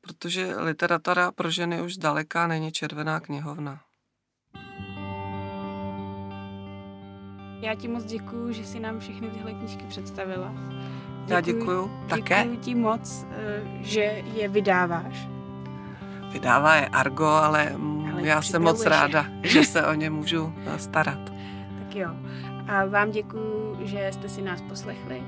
Protože 0.00 0.54
literatura 0.56 1.32
pro 1.32 1.50
ženy 1.50 1.82
už 1.82 1.94
zdaleka 1.94 2.46
není 2.46 2.72
červená 2.72 3.20
knihovna. 3.20 3.80
Já 7.60 7.74
ti 7.74 7.88
moc 7.88 8.04
děkuju, 8.04 8.52
že 8.52 8.64
si 8.64 8.80
nám 8.80 9.00
všechny 9.00 9.30
tyhle 9.30 9.52
knížky 9.52 9.84
představila. 9.88 10.54
Děkuju, 11.26 11.34
Já 11.34 11.40
děkuju 11.40 11.90
také. 12.08 12.42
Děkuju 12.42 12.60
ti 12.60 12.74
moc, 12.74 13.26
eh, 13.30 13.62
že 13.80 14.00
je 14.34 14.48
vydáváš. 14.48 15.28
Vydává 16.32 16.74
je 16.74 16.86
Argo, 16.86 17.26
ale, 17.26 17.72
ale 18.12 18.22
já 18.22 18.42
jsem 18.42 18.62
moc 18.62 18.86
ráda, 18.86 19.26
že 19.42 19.64
se 19.64 19.86
o 19.86 19.94
ně 19.94 20.10
můžu 20.10 20.52
eh, 20.66 20.78
starat. 20.78 21.18
Tak 21.78 21.96
jo. 21.96 22.10
A 22.68 22.84
vám 22.84 23.10
děkuju, 23.10 23.78
že 23.84 24.10
jste 24.12 24.28
si 24.28 24.42
nás 24.42 24.60
poslechli. 24.62 25.22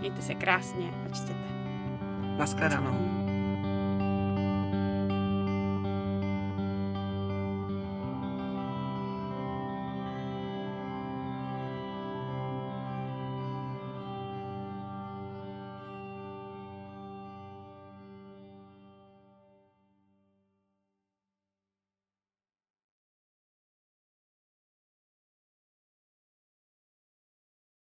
Mějte 0.00 0.22
se 0.22 0.34
krásně 0.34 0.90
a 1.06 1.14
čtěte. 1.14 1.34
Naschledanou. 2.38 3.23